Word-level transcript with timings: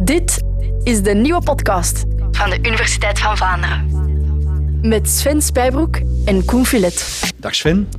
Dit 0.00 0.42
is 0.82 1.02
de 1.02 1.14
nieuwe 1.14 1.42
podcast 1.42 2.04
van 2.30 2.50
de 2.50 2.58
Universiteit 2.58 3.18
van 3.18 3.36
Vlaanderen. 3.36 3.86
Met 4.82 5.08
Sven 5.08 5.42
Spijbroek 5.42 6.00
en 6.24 6.44
Koen 6.44 6.66
Filet. 6.66 7.20
Dag 7.36 7.54
Sven. 7.54 7.88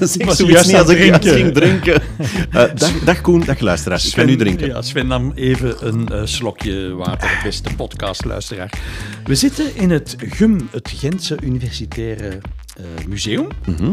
Zeg 0.00 0.26
was 0.26 0.36
zoiets 0.36 0.40
juist 0.52 0.66
niet 0.66 0.76
aan 0.76 0.86
het 0.86 0.90
ik 0.90 1.14
ik 1.14 1.20
drinken. 1.20 1.32
ging 1.32 1.54
drinken. 1.54 2.02
Eh, 2.50 2.62
dag, 2.74 2.98
dag 3.04 3.20
Koen, 3.20 3.40
dag 3.44 3.60
luisteraars. 3.60 4.06
Ik 4.06 4.12
ga 4.14 4.22
nu 4.22 4.36
drinken. 4.36 4.66
Ja, 4.66 4.82
Sven 4.82 5.06
nam 5.06 5.32
even 5.34 5.86
een 5.86 6.08
eh, 6.08 6.20
slokje 6.24 6.94
water, 6.94 7.40
beste 7.44 7.74
podcastluisteraar. 7.76 8.72
We 9.24 9.34
zitten 9.34 9.76
in 9.76 9.90
het 9.90 10.16
GUM, 10.18 10.68
het 10.70 10.92
Gentse 10.96 11.36
Universitaire 11.42 12.28
eh, 12.76 12.84
Museum, 13.08 13.46
Mhm. 13.66 13.92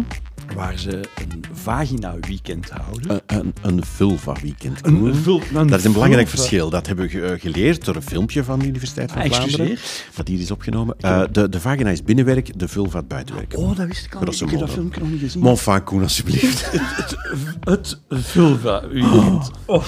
Waar 0.55 0.77
ze 0.77 0.89
een 1.31 1.43
vagina-weekend 1.53 2.69
houden. 2.69 3.21
Een, 3.25 3.37
een, 3.37 3.53
een 3.61 3.83
vulva-weekend. 3.85 4.85
Een 4.85 5.15
vul- 5.15 5.41
dat 5.53 5.79
is 5.79 5.83
een 5.85 5.91
belangrijk 5.93 6.27
vulva- 6.27 6.43
verschil. 6.43 6.69
Dat 6.69 6.87
hebben 6.87 7.07
we 7.09 7.21
eh, 7.21 7.39
geleerd 7.41 7.85
door 7.85 7.95
een 7.95 8.01
filmpje 8.01 8.43
van 8.43 8.59
de 8.59 8.65
Universiteit 8.67 9.11
van 9.11 9.21
Ah, 9.21 9.31
Vlaanderen. 9.31 9.77
Dat 10.15 10.27
hier 10.27 10.39
is 10.39 10.51
opgenomen. 10.51 10.95
Eh, 10.99 11.21
de, 11.31 11.49
de 11.49 11.59
vagina 11.59 11.89
is 11.89 12.03
binnenwerk, 12.03 12.59
de 12.59 12.67
vulva 12.67 12.97
het 12.97 13.07
buitenwerk. 13.07 13.57
Oh, 13.57 13.75
dat 13.77 13.87
wist 13.87 14.05
ik 14.05 14.15
al. 14.15 14.21
Ik 14.27 14.49
heb 14.49 14.59
dat 14.59 14.69
filmpje 14.69 14.99
nog 14.99 15.09
niet 15.09 15.19
gezien. 15.19 15.41
Mon 15.41 15.51
enfin, 15.51 15.83
Koen, 15.83 16.01
alsjeblieft. 16.01 16.71
Het 17.59 18.01
vulva-weekend. 18.09 19.51
Oh. 19.65 19.85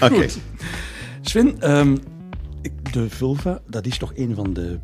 Oké. 0.00 0.26
Sven, 1.20 1.60
ehm, 1.60 1.96
de 2.92 3.10
vulva, 3.10 3.60
dat 3.68 3.86
is 3.86 3.98
toch 3.98 4.12
een 4.16 4.34
van 4.34 4.52
de 4.52 4.78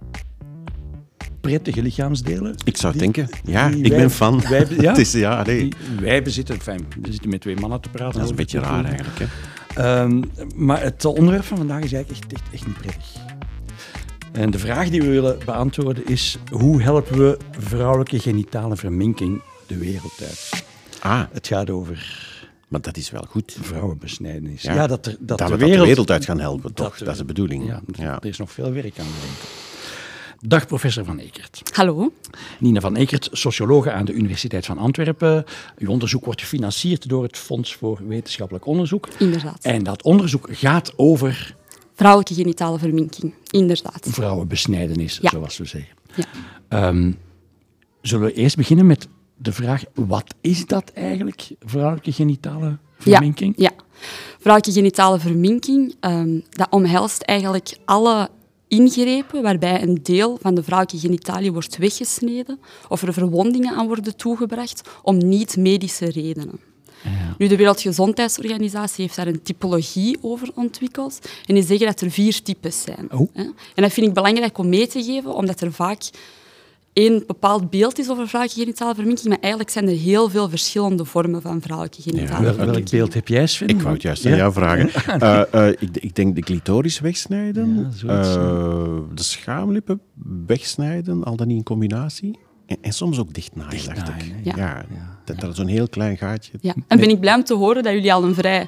prettige 1.49 1.83
lichaamsdelen? 1.83 2.55
Ik 2.65 2.77
zou 2.77 2.93
Die- 2.93 3.01
denken. 3.03 3.29
Ja, 3.45 3.67
ik 3.69 3.87
wij- 3.87 3.99
ben 3.99 4.11
fan. 4.11 4.41
wij- 4.49 4.67
ja? 4.81 4.89
Het 4.91 4.99
is, 4.99 5.13
ja, 5.13 5.43
nee. 5.43 5.59
Die 5.59 5.73
wij 6.01 6.23
bezitten, 6.23 6.59
we 6.65 7.13
zitten 7.13 7.31
met 7.31 7.41
twee 7.41 7.57
mannen 7.57 7.81
te 7.81 7.89
praten. 7.89 8.15
Dat 8.15 8.25
is 8.25 8.31
een 8.31 8.37
beetje 8.37 8.61
raar 8.61 8.85
eigenlijk. 8.85 9.19
Hè? 9.19 9.27
Ehm, 9.83 10.23
maar 10.57 10.83
het 10.83 11.05
onderwerp 11.05 11.45
van 11.45 11.57
vandaag 11.57 11.83
is 11.83 11.93
eigenlijk 11.93 12.23
echt, 12.25 12.33
echt, 12.33 12.53
echt 12.55 12.67
niet 12.67 12.77
prettig. 12.79 13.07
En 14.33 14.51
de 14.51 14.59
vraag 14.59 14.89
die 14.91 15.03
we 15.03 15.09
willen 15.09 15.39
beantwoorden 15.45 16.07
is: 16.07 16.39
hoe 16.51 16.83
helpen 16.83 17.19
we 17.19 17.39
vrouwelijke 17.59 18.19
genitale 18.19 18.77
verminking 18.77 19.41
de 19.67 19.77
wereld 19.79 20.15
uit? 20.21 20.51
Ah, 21.01 21.23
Het 21.33 21.47
gaat 21.47 21.71
over 21.71 22.27
maar 22.69 22.81
dat 22.81 22.97
is 22.97 23.11
wel 23.11 23.27
goed. 23.29 23.57
vrouwenbesnijdenis. 23.61 24.63
Ja, 24.63 24.87
dat, 24.87 25.07
er, 25.07 25.17
dat, 25.21 25.39
Dat, 25.39 25.49
de 25.49 25.55
we 25.57 25.59
wereld, 25.59 25.71
dat 25.71 25.81
de 25.81 25.87
wereld 25.87 26.11
uit 26.11 26.25
gaan 26.25 26.41
helpen, 26.41 26.75
toch? 26.75 26.89
dat 26.97 26.99
Dat, 26.99 27.09
is 27.09 27.19
de 27.19 27.25
bedoeling. 27.25 27.67
Ja, 27.67 27.81
Ja. 27.93 28.17
er 28.21 28.27
is 28.29 28.39
nog 28.39 28.53
veel 28.53 28.73
werk 28.73 28.99
aan 28.99 29.07
de 29.07 29.27
winkel. 29.27 29.49
Dag 30.41 30.67
professor 30.67 31.05
Van 31.05 31.19
Ekert. 31.19 31.63
Hallo. 31.75 32.13
Nina 32.59 32.81
van 32.81 32.97
Ekert, 32.97 33.29
sociologe 33.33 33.93
aan 33.93 34.05
de 34.05 34.13
Universiteit 34.13 34.67
van 34.67 34.79
Antwerpen. 34.79 35.45
Uw 35.79 35.89
onderzoek 35.91 36.25
wordt 36.25 36.41
gefinancierd 36.41 37.09
door 37.09 37.23
het 37.23 37.37
Fonds 37.37 37.75
voor 37.77 38.01
Wetenschappelijk 38.07 38.67
Onderzoek. 38.67 39.09
Inderdaad. 39.19 39.65
En 39.65 39.83
dat 39.83 40.03
onderzoek 40.03 40.49
gaat 40.51 40.93
over 40.97 41.57
Vrouwelijke 41.95 42.35
genitale 42.35 42.79
verminking, 42.79 43.35
inderdaad. 43.51 44.07
vrouwenbesnijdenis, 44.11 45.19
Ja. 45.23 45.31
zoals 45.31 45.57
we 45.59 45.65
zeggen. 45.65 45.95
Ja. 46.15 46.25
Ehm, 46.69 47.13
zullen 48.03 48.27
we 48.27 48.33
eerst 48.33 48.57
beginnen 48.57 48.87
met 48.87 49.09
de 49.37 49.53
vraag, 49.53 49.83
wat 49.95 50.35
is 50.41 50.67
dat 50.67 50.91
eigenlijk, 50.95 51.49
vrouwelijke 51.61 52.13
genitale 52.13 52.79
verminking? 52.99 53.55
Ja, 53.57 53.71
ja. 53.77 53.85
Vrouwelijke 54.39 54.79
genitale 54.81 55.19
verminking, 55.19 55.95
ehm, 56.01 56.41
dat 56.51 56.67
omhelst 56.71 57.23
eigenlijk 57.23 57.77
alle 57.85 58.31
ingrepen 58.69 59.43
waarbij 59.43 59.83
een 59.83 59.99
deel 60.03 60.39
van 60.41 60.55
de 60.55 60.63
vrouwelijke 60.63 61.07
genitalie 61.07 61.53
wordt 61.53 61.77
weggesneden 61.77 62.61
of 62.89 63.03
er 63.03 63.13
verwondingen 63.13 63.75
aan 63.75 63.87
worden 63.87 64.17
toegebracht 64.17 64.89
om 65.03 65.29
niet-medische 65.29 66.11
redenen. 66.11 66.61
Nu, 67.39 67.47
de 67.47 67.57
Wereldgezondheidsorganisatie 67.57 69.05
heeft 69.05 69.17
daar 69.17 69.27
een 69.27 69.43
typologie 69.43 70.19
over 70.21 70.51
ontwikkeld. 70.55 71.19
En 71.47 71.55
die 71.55 71.65
zeggen 71.65 71.87
dat 71.87 72.01
er 72.01 72.11
vier 72.11 72.43
types 72.43 72.83
zijn. 72.83 73.13
Oh. 73.13 73.29
En 73.35 73.55
dat 73.75 73.93
vind 73.93 74.07
ik 74.07 74.15
belangrijk 74.15 74.59
om 74.59 74.69
mee 74.69 74.87
te 74.87 75.03
geven, 75.03 75.35
omdat 75.35 75.61
er 75.61 75.73
vaak 75.73 76.03
één 76.99 77.23
bepaald 77.27 77.71
beeld 77.71 77.99
is 77.99 78.11
over 78.11 78.29
vrouwelijke 78.29 78.63
genitale 78.65 78.95
verminking, 78.95 79.29
maar 79.29 79.39
eigenlijk 79.41 79.73
zijn 79.73 79.89
er 79.89 79.95
heel 79.97 80.29
veel 80.29 80.49
verschillende 80.49 81.05
vormen 81.05 81.43
van 81.43 81.61
vrouwelijke 81.61 82.03
genitale 82.03 82.29
Wel- 82.29 82.39
verminking. 82.55 82.75
welk 82.75 82.91
beeld 82.91 83.15
heb 83.15 83.29
jij, 83.29 83.47
Sven? 83.47 83.69
Ik 83.69 83.81
wou 83.81 83.93
het 83.93 84.03
juist 84.03 84.25
aan 84.27 84.31
Ja? 84.31 84.37
jou 84.37 84.53
vragen. 84.53 84.91
Eh, 85.29 85.41
eh, 85.69 85.69
ik, 85.79 85.97
ik 85.97 86.15
denk 86.17 86.35
de 86.35 86.41
clitoris 86.43 87.01
wegsnijden, 87.01 87.93
Ja, 88.07 88.21
eh, 88.23 88.99
de 89.15 89.23
schaamlippen 89.23 90.01
wegsnijden, 90.47 91.25
al 91.25 91.37
dan 91.37 91.47
niet 91.47 91.57
in 91.57 91.63
combinatie. 91.63 92.39
En, 92.67 92.77
en 92.81 92.93
soms 92.93 93.19
ook 93.19 93.35
dichtnaaien, 93.35 93.85
dacht 93.95 94.09
ik. 94.09 94.35
Ja, 94.43 94.85
dat 95.25 95.41
dat 95.41 95.57
zo'n 95.57 95.67
heel 95.67 95.89
klein 95.89 96.17
gaatje. 96.17 96.53
Ja, 96.61 96.75
en 96.87 96.99
ben 97.01 97.09
ik 97.09 97.21
blij 97.21 97.35
om 97.35 97.45
te 97.45 97.55
horen 97.55 97.83
dat 97.83 97.93
jullie 97.93 98.13
al 98.13 98.25
een 98.25 98.35
vrij 98.35 98.67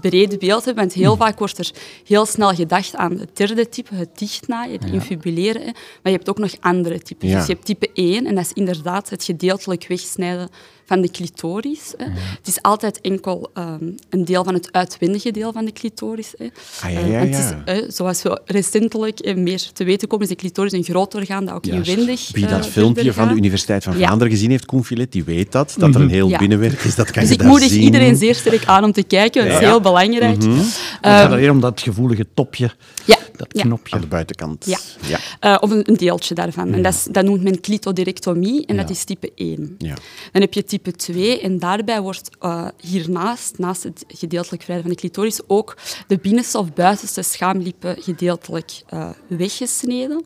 breed 0.00 0.38
beeld 0.38 0.64
hebben, 0.64 0.82
want 0.82 0.94
heel 0.94 1.16
vaak 1.16 1.38
wordt 1.38 1.58
er 1.58 1.70
heel 2.04 2.26
snel 2.26 2.54
gedacht 2.54 2.96
aan 2.96 3.18
het 3.18 3.36
derde 3.36 3.68
type, 3.68 3.94
het 3.94 4.18
dichtnaaien, 4.18 4.80
het 4.80 4.90
infibuleren. 4.90 5.62
hè. 5.62 5.70
Maar 5.72 6.12
je 6.12 6.18
hebt 6.18 6.28
ook 6.28 6.38
nog 6.38 6.54
andere 6.60 7.02
types. 7.02 7.30
Ja. 7.30 7.36
Dus 7.36 7.46
je 7.46 7.52
hebt 7.52 7.64
type 7.64 7.90
1, 7.94 8.26
en 8.26 8.34
dat 8.34 8.44
is 8.44 8.52
inderdaad 8.52 9.10
het 9.10 9.24
gedeeltelijk 9.24 9.86
wegsnijden 9.88 10.48
van 10.92 11.00
de 11.00 11.10
clitoris. 11.10 11.94
Hè. 11.96 12.04
Het 12.38 12.46
is 12.48 12.62
altijd 12.62 13.00
enkel 13.00 13.50
ehm, 13.54 13.84
een 14.10 14.24
deel 14.24 14.44
van 14.44 14.54
het 14.54 14.72
uitwendige 14.72 15.30
deel 15.30 15.52
van 15.52 15.64
de 15.64 15.72
clitoris. 15.72 16.34
Hè. 16.38 16.44
Ah, 16.82 16.92
ja, 16.92 16.98
Eh, 16.98 17.10
ja, 17.10 17.18
want 17.18 17.34
het 17.34 17.54
ja. 17.66 17.72
is, 17.72 17.80
eh, 17.82 17.88
zoals 17.90 18.22
we 18.22 18.40
recentelijk 18.44 19.18
eh, 19.20 19.34
meer 19.36 19.70
te 19.72 19.84
weten 19.84 20.08
komen, 20.08 20.24
is 20.24 20.30
de 20.32 20.38
clitoris 20.38 20.72
een 20.72 20.84
groot 20.84 21.14
orgaan 21.14 21.44
dat 21.44 21.54
ook 21.54 21.64
Juist. 21.64 21.88
inwendig 21.90 22.28
Wie 22.32 22.44
eh, 22.44 22.50
dat 22.50 22.66
filmpje 22.66 22.94
verder 22.94 23.14
van 23.14 23.28
de. 23.28 23.34
Universiteit 23.34 23.84
van 23.84 23.92
Ja. 23.98 23.98
Vlaanderen 24.06 24.32
gezien 24.32 24.50
heeft, 24.50 24.64
Koen 24.66 24.84
Filet, 24.84 25.12
die 25.12 25.24
weet 25.24 25.52
dat. 25.52 25.74
Dat 25.78 25.94
er 25.94 26.00
een 26.00 26.08
heel 26.10 26.28
Ja. 26.28 26.38
binnenwerk 26.38 26.80
is, 26.84 26.94
dat 26.94 27.10
kan 27.10 27.20
Dus 27.20 27.28
je 27.28 27.34
ik 27.34 27.40
daar 27.40 27.48
moedig 27.48 27.68
zien. 27.68 27.82
iedereen 27.82 28.16
zeer 28.16 28.34
sterk 28.34 28.64
aan 28.64 28.84
om 28.84 28.92
te 28.92 29.02
kijken. 29.02 29.44
Dat 29.48 29.52
is 29.60 29.66
heel 29.66 29.80
belangrijk. 29.80 30.42
Het 30.42 30.72
gaat 31.00 31.30
alleen 31.32 31.50
om 31.50 31.60
dat 31.60 31.80
gevoelige 31.80 32.26
topje, 32.34 32.70
Ja, 33.04 33.16
dat 33.48 33.62
ja. 33.62 33.62
knopje. 33.62 33.94
Aan 33.94 34.00
de 34.00 34.06
buitenkant. 34.06 34.66
Ja. 34.66 34.78
ja. 35.06 35.18
Eh, 35.40 35.56
of 35.60 35.70
een, 35.70 35.88
een 35.88 35.96
deeltje 35.96 36.34
daarvan. 36.34 36.72
En 36.72 36.82
dat, 36.82 36.94
is, 36.94 37.04
dat 37.10 37.24
noemt 37.24 37.42
men 37.42 37.60
clitoderectomie 37.60 38.66
en 38.66 38.76
dat 38.76 38.90
is 38.90 39.04
type 39.04 39.32
1. 39.34 39.74
Ja. 39.78 39.94
Dan 40.32 40.42
heb 40.42 40.54
je 40.54 40.64
type 40.64 40.90
2 40.90 41.40
en 41.40 41.58
daarbij 41.58 42.00
wordt 42.00 42.30
eh, 42.40 42.66
hiernaast, 42.80 43.58
naast 43.58 43.82
het 43.82 44.04
gedeeltelijk 44.08 44.62
vrijden 44.62 44.84
van 44.84 44.94
de 44.94 45.00
clitoris, 45.00 45.40
ook 45.46 45.76
de 46.06 46.18
binnenste 46.18 46.58
of 46.58 46.72
buitenste 46.72 47.22
schaamlippen 47.22 47.96
gedeeltelijk 48.02 48.82
eh, 48.88 49.10
weggesneden. 49.26 50.24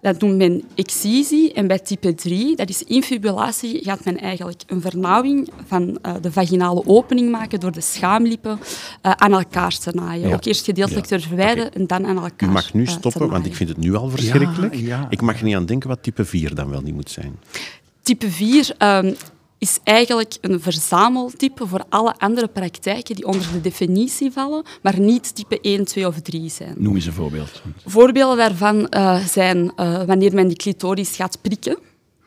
Dat 0.00 0.20
noemt 0.20 0.36
men 0.36 0.62
excisie. 0.74 1.52
En 1.52 1.66
bij 1.66 1.78
type 1.78 2.14
3, 2.14 2.56
dat 2.56 2.68
is 2.68 2.82
infibulatie, 2.82 3.84
gaat 3.84 4.04
men 4.04 4.18
eigenlijk 4.18 4.62
een 4.66 4.80
vernauwing 4.80 5.48
van 5.66 5.98
eh, 6.02 6.14
de 6.20 6.32
vaginale 6.32 6.82
opening 6.86 7.30
maken 7.30 7.60
door 7.60 7.72
de 7.72 7.80
schaamlippen 7.80 8.58
eh, 9.02 9.10
aan 9.10 9.32
elkaar 9.32 9.78
te 9.78 9.90
naaien. 9.94 10.28
Ja. 10.28 10.34
Ook 10.34 10.44
eerst 10.44 10.64
gedeeltelijk 10.64 11.06
te 11.06 11.20
verwijderen 11.20 11.72
en 11.72 11.86
dan 11.86 12.06
aan 12.06 12.22
elkaar 12.22 12.48
U 12.48 12.52
mag 12.52 12.74
nu 12.74 12.84
eh, 12.84 12.90
stoppen, 12.90 13.28
want 13.28 13.46
ik 13.46 13.54
vind 13.54 13.68
het 13.68 13.78
nu 13.78 13.94
al 13.94 14.08
verschrikkelijk. 14.08 14.74
Ja, 14.74 14.86
ja. 14.86 15.06
Ik 15.10 15.20
mag 15.20 15.38
er 15.38 15.44
niet 15.44 15.54
aan 15.54 15.66
denken 15.66 15.88
wat 15.88 16.02
type 16.02 16.24
4 16.24 16.54
dan 16.54 16.70
wel 16.70 16.80
niet 16.80 16.94
moet 16.94 17.10
zijn. 17.10 17.38
Type 18.02 18.30
4 18.30 18.74
ehm, 18.78 19.12
is 19.60 19.78
eigenlijk 19.84 20.36
een 20.40 20.60
verzameltype 20.60 21.66
voor 21.66 21.84
alle 21.88 22.14
andere 22.18 22.48
praktijken 22.48 23.14
die 23.14 23.26
onder 23.26 23.52
de 23.52 23.60
definitie 23.60 24.30
vallen, 24.30 24.64
maar 24.82 25.00
niet 25.00 25.34
type 25.34 25.60
1, 25.60 25.84
2 25.84 26.06
of 26.06 26.20
3 26.20 26.48
zijn. 26.48 26.74
Noem 26.76 26.94
eens 26.94 27.06
een 27.06 27.12
voorbeeld. 27.12 27.62
Voorbeelden 27.86 28.36
daarvan 28.36 28.88
eh, 28.88 29.24
zijn 29.24 29.72
eh, 29.76 30.04
wanneer 30.04 30.34
men 30.34 30.48
die 30.48 30.56
clitoris 30.56 31.16
gaat 31.16 31.38
prikken. 31.40 31.78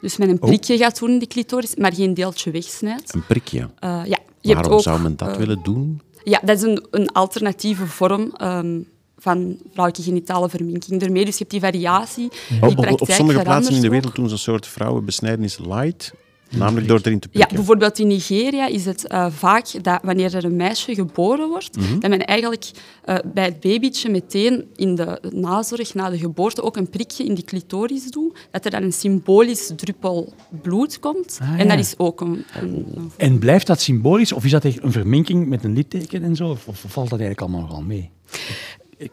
Dus 0.01 0.17
men 0.17 0.29
een 0.29 0.41
Oh. 0.41 0.47
prikje 0.47 0.77
gaat 0.77 0.99
doen 0.99 1.09
in 1.09 1.19
de 1.19 1.27
clitoris, 1.27 1.75
maar 1.75 1.93
geen 1.93 2.13
deeltje 2.13 2.51
wegsnijdt. 2.51 3.13
Een 3.13 3.25
prikje. 3.25 3.69
Eh, 3.79 4.01
ja, 4.05 4.19
je 4.41 4.49
hebt 4.49 4.53
Waarom 4.53 4.72
ook, 4.72 4.81
zou 4.81 5.01
men 5.01 5.16
dat 5.17 5.38
willen 5.38 5.59
doen? 5.63 6.01
Ja, 6.23 6.39
dat 6.43 6.57
is 6.57 6.63
een, 6.63 6.85
een 6.91 7.11
alternatieve 7.11 7.85
vorm 7.85 8.31
ehm, 8.38 8.79
van 9.17 9.57
vrouwelijke 9.72 10.09
genitale 10.09 10.49
verminking. 10.49 10.99
Daarmee, 10.99 11.25
dus 11.25 11.33
je 11.33 11.39
hebt 11.39 11.51
die 11.51 11.59
variatie, 11.59 12.29
die 12.49 12.61
Op, 12.61 13.01
op, 13.01 13.09
sommige 13.11 13.41
plaatsen 13.41 13.75
in 13.75 13.81
de 13.81 13.89
wereld 13.89 14.16
doen 14.16 14.27
ze 14.27 14.33
een 14.33 14.39
soort 14.39 14.67
vrouwenbesnijdenis 14.67 15.57
light, 15.57 16.13
namelijk 16.58 16.88
door 16.88 17.00
erin 17.03 17.19
te 17.19 17.28
Ja, 17.31 17.38
prikken. 17.38 17.56
bijvoorbeeld 17.56 18.00
in 18.00 18.08
Nigeria 18.08 18.68
is 18.68 18.86
het 18.86 19.08
eh, 19.08 19.25
vaak 19.31 19.84
dat 19.84 20.00
wanneer 20.03 20.36
er 20.36 20.46
een 20.46 20.56
meisje 20.56 20.94
geboren 20.96 21.47
wordt, 21.50 21.78
Mhm. 21.78 22.00
dat 22.00 22.09
men 22.09 22.25
eigenlijk 22.25 22.72
eh, 23.03 23.16
bij 23.34 23.44
het 23.46 23.59
babytje 23.59 24.09
meteen 24.09 24.66
in 24.76 24.96
de 24.96 25.20
nazorg 25.34 25.94
na 25.94 26.09
de 26.09 26.17
geboorte 26.17 26.61
ook 26.64 26.78
een 26.78 26.90
prikje 26.90 27.23
in 27.23 27.34
die 27.34 27.44
clitoris 27.44 28.11
doet, 28.11 28.38
dat 28.52 28.66
er 28.66 28.72
dan 28.72 28.84
een 28.84 28.94
symbolisch 28.94 29.72
druppel 29.76 30.34
bloed 30.61 31.00
komt. 31.00 31.38
Ah, 31.41 31.50
En 31.52 31.58
ja. 31.58 31.76
dat 31.76 31.79
is 31.85 31.94
ook 31.97 32.22
een... 32.22 32.44
een, 32.61 32.85
een- 32.96 33.11
En 33.17 33.40
blijft 33.40 33.67
dat 33.67 33.82
symbolisch, 33.82 34.32
of 34.34 34.46
is 34.46 34.52
dat 34.52 34.66
echt 34.66 34.84
een 34.84 34.91
verminking 34.91 35.47
met 35.47 35.64
een 35.64 35.73
litteken 35.73 36.23
en 36.23 36.35
zo? 36.35 36.49
Of, 36.49 36.67
of 36.67 36.79
valt 36.88 37.09
dat 37.09 37.20
eigenlijk 37.20 37.41
allemaal 37.41 37.61
nogal 37.61 37.82
mee? 37.82 38.09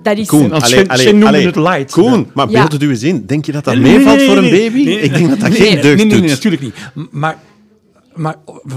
Dat 0.02 0.16
is... 0.18 0.26
Koen, 0.26 0.52
allee, 0.52 1.24
allee, 1.24 1.46
het 1.46 1.56
light. 1.56 1.90
Koen, 1.92 2.30
maar 2.34 2.46
beeld 2.46 2.72
het 2.72 2.82
u 2.82 2.88
eens 2.90 3.02
in. 3.02 3.26
Denk 3.26 3.44
je 3.46 3.52
dat 3.52 3.64
dat 3.64 3.74
Nee, 3.74 3.82
meevalt 3.96 4.16
nee, 4.16 4.26
voor 4.26 4.36
een 4.36 4.50
baby? 4.50 4.84
nee. 4.84 5.00
Ik 5.00 5.12
denk 5.14 5.28
dat 5.28 5.40
dat 5.40 5.48
Nee, 5.48 5.58
geen 5.60 5.72
nee, 5.72 5.82
deugd 5.82 5.96
nee, 5.96 6.06
nee, 6.06 6.20
doet. 6.20 6.28
natuurlijk 6.28 6.62
niet. 6.62 6.74
Maar, 7.10 7.38
maar 8.14 8.36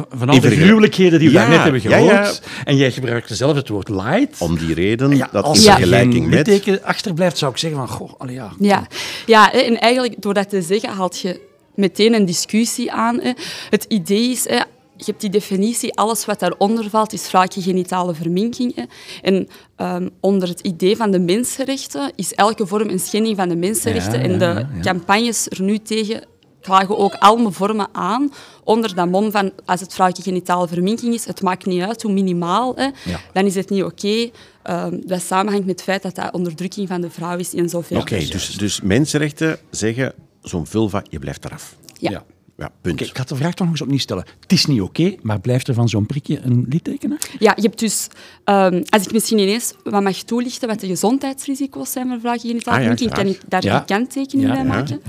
van 0.09 0.29
al 0.29 0.39
de 0.39 0.49
gruwelijkheden 0.51 1.19
die 1.19 1.27
we 1.27 1.33
Ja, 1.33 1.39
daarnet 1.39 1.63
hebben 1.63 1.81
gehoord, 1.81 2.41
ja. 2.45 2.63
en 2.63 2.77
jij 2.77 2.91
gebruikte 2.91 3.35
zelf 3.35 3.55
het 3.55 3.69
woord 3.69 3.89
light, 3.89 4.39
Om 4.41 4.57
die 4.57 4.73
reden 4.73 5.15
ja, 5.15 5.29
dat 5.31 5.43
als 5.43 5.57
er 5.59 5.63
Ja. 5.63 5.71
vergelijking 5.75 6.29
met... 6.29 6.47
litteken 6.47 6.83
achterblijft, 6.83 7.37
zou 7.37 7.51
ik 7.51 7.57
zeggen 7.57 7.79
van, 7.79 7.87
goh, 7.87 8.11
allee, 8.17 8.35
ja. 8.35 8.51
Ja, 8.59 8.87
ja 9.25 9.53
en 9.53 9.79
eigenlijk 9.79 10.15
door 10.21 10.33
dat 10.33 10.49
te 10.49 10.61
zeggen 10.61 10.89
haalt 10.89 11.19
je 11.19 11.39
meteen 11.75 12.13
een 12.13 12.25
discussie 12.25 12.91
aan. 12.91 13.19
Hè. 13.21 13.31
Het 13.69 13.85
idee 13.87 14.29
is, 14.31 14.47
hè, 14.49 14.59
je 15.05 15.11
hebt 15.11 15.21
die 15.21 15.29
definitie, 15.29 15.93
alles 15.95 16.25
wat 16.25 16.39
daaronder 16.39 16.89
valt, 16.89 17.13
is 17.13 17.27
vrouwelijke 17.27 17.69
genitale 17.69 18.13
verminking. 18.13 18.75
Hè. 18.75 18.83
En 19.21 19.47
ehm, 19.75 20.09
onder 20.19 20.47
het 20.47 20.59
idee 20.59 20.95
van 20.95 21.11
de 21.11 21.19
mensenrechten 21.19 22.11
is 22.15 22.33
elke 22.33 22.67
vorm 22.67 22.89
een 22.89 22.99
schending 22.99 23.35
van 23.37 23.49
de 23.49 23.55
mensenrechten. 23.55 24.19
Ja, 24.19 24.25
en 24.25 24.39
de 24.39 24.45
ja, 24.45 24.69
ja. 24.73 24.81
campagnes 24.81 25.49
er 25.49 25.61
nu 25.61 25.77
tegen 25.77 26.23
klagen 26.61 26.97
ook 26.97 27.13
allemaal 27.13 27.51
vormen 27.51 27.87
aan 27.91 28.31
onder 28.63 28.95
dat 28.95 29.09
mom 29.09 29.31
van 29.31 29.51
als 29.65 29.79
het 29.79 29.93
vrouwelijke 29.93 30.29
genitale 30.29 30.67
verminking 30.67 31.13
is, 31.13 31.25
het 31.25 31.41
maakt 31.41 31.65
niet 31.65 31.81
uit 31.81 32.01
hoe 32.01 32.11
minimaal, 32.11 32.75
hè, 32.75 32.83
Ja. 32.83 33.19
dan 33.33 33.45
is 33.45 33.55
het 33.55 33.69
niet 33.69 33.83
oké. 33.83 34.29
Ehm, 34.63 34.99
dat 35.05 35.21
samenhangt 35.21 35.65
met 35.65 35.75
het 35.75 35.83
feit 35.83 36.01
dat 36.01 36.15
dat 36.15 36.33
onderdrukking 36.33 36.87
van 36.87 37.01
de 37.01 37.09
vrouw 37.09 37.37
is 37.37 37.53
in 37.53 37.69
zover. 37.69 37.97
Oké, 37.97 38.17
dus, 38.17 38.57
dus 38.57 38.81
mensenrechten 38.81 39.57
zeggen 39.69 40.13
zo'n 40.41 40.67
vulva, 40.67 41.03
je 41.09 41.19
blijft 41.19 41.45
eraf. 41.45 41.75
Ja. 41.99 42.11
Ja. 42.11 42.23
Ja, 42.57 42.71
punt. 42.81 43.01
Ik 43.01 43.17
ga 43.17 43.23
de 43.23 43.35
vraag 43.35 43.53
toch 43.53 43.59
nog 43.65 43.69
eens 43.69 43.81
opnieuw 43.81 43.97
stellen. 43.99 44.25
Het 44.39 44.51
is 44.51 44.65
niet 44.65 44.81
oké, 44.81 45.15
maar 45.21 45.39
blijft 45.39 45.67
er 45.67 45.73
van 45.73 45.89
zo'n 45.89 46.05
prikje 46.05 46.39
een 46.39 46.65
litteken? 46.69 47.17
Ja, 47.39 47.53
je 47.55 47.61
hebt 47.61 47.79
dus, 47.79 48.07
ehm, 48.43 48.81
als 48.89 49.03
ik 49.05 49.11
misschien 49.11 49.37
ineens 49.37 49.73
wat 49.83 50.03
mag 50.03 50.17
toelichten 50.17 50.67
wat 50.67 50.79
de 50.79 50.87
gezondheidsrisico's 50.87 51.91
zijn 51.91 52.21
van 52.21 52.39
genitale 52.39 52.77
Ah, 52.77 52.83
ja, 52.83 52.95
verminking, 52.95 53.11
kan 53.13 53.27
ik 53.27 53.39
daar 53.47 53.63
Ja. 53.63 53.79
een 53.79 53.85
kanttekening 53.85 54.47
Ja, 54.47 54.53
bij 54.53 54.63
ja, 54.63 54.67
maken. 54.67 55.01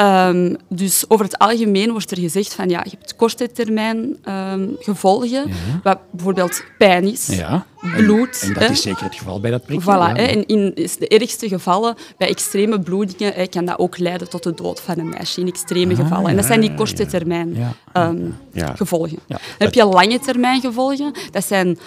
Ehm, 0.00 0.54
dus 0.68 1.04
over 1.08 1.24
het 1.24 1.38
algemeen 1.38 1.90
wordt 1.90 2.10
er 2.10 2.18
gezegd 2.18 2.54
van 2.54 2.68
ja, 2.68 2.80
je 2.84 2.90
hebt 2.90 3.16
korte 3.16 3.52
termijn 3.52 4.16
ehm, 4.24 4.68
gevolgen, 4.78 5.50
wat 5.82 5.98
bijvoorbeeld 6.10 6.64
pijn 6.78 7.04
is, 7.04 7.26
Ja. 7.26 7.66
bloed. 7.96 8.40
En, 8.40 8.48
en 8.48 8.54
dat 8.54 8.62
hè. 8.62 8.68
is 8.70 8.82
zeker 8.82 9.04
het 9.04 9.14
geval 9.14 9.40
bij 9.40 9.50
dat 9.50 9.64
prikje. 9.64 9.84
Voilà, 9.84 9.86
ja. 9.86 10.14
hè, 10.14 10.22
en 10.22 10.46
in 10.46 10.72
de 10.98 11.08
ergste 11.08 11.48
gevallen, 11.48 11.94
bij 12.18 12.28
extreme 12.28 12.80
bloedingen, 12.80 13.32
hè, 13.32 13.46
kan 13.46 13.64
dat 13.64 13.78
ook 13.78 13.98
leiden 13.98 14.30
tot 14.30 14.42
de 14.42 14.54
dood 14.54 14.80
van 14.80 14.98
een 14.98 15.08
meisje 15.08 15.40
in 15.40 15.48
extreme 15.48 15.94
gevallen. 15.94 16.30
En 16.30 16.36
dat 16.36 16.44
zijn 16.44 16.60
die 16.60 16.74
korte 16.74 17.06
termijn 17.06 17.56
Ah, 17.92 18.04
ehm, 18.04 18.30
gevolgen. 18.76 19.18
Dan 19.26 19.38
heb 19.58 19.74
je 19.74 19.84
lange 19.84 20.18
termijn 20.18 20.60
gevolgen. 20.60 21.12
Dat 21.30 21.44
zijn 21.44 21.78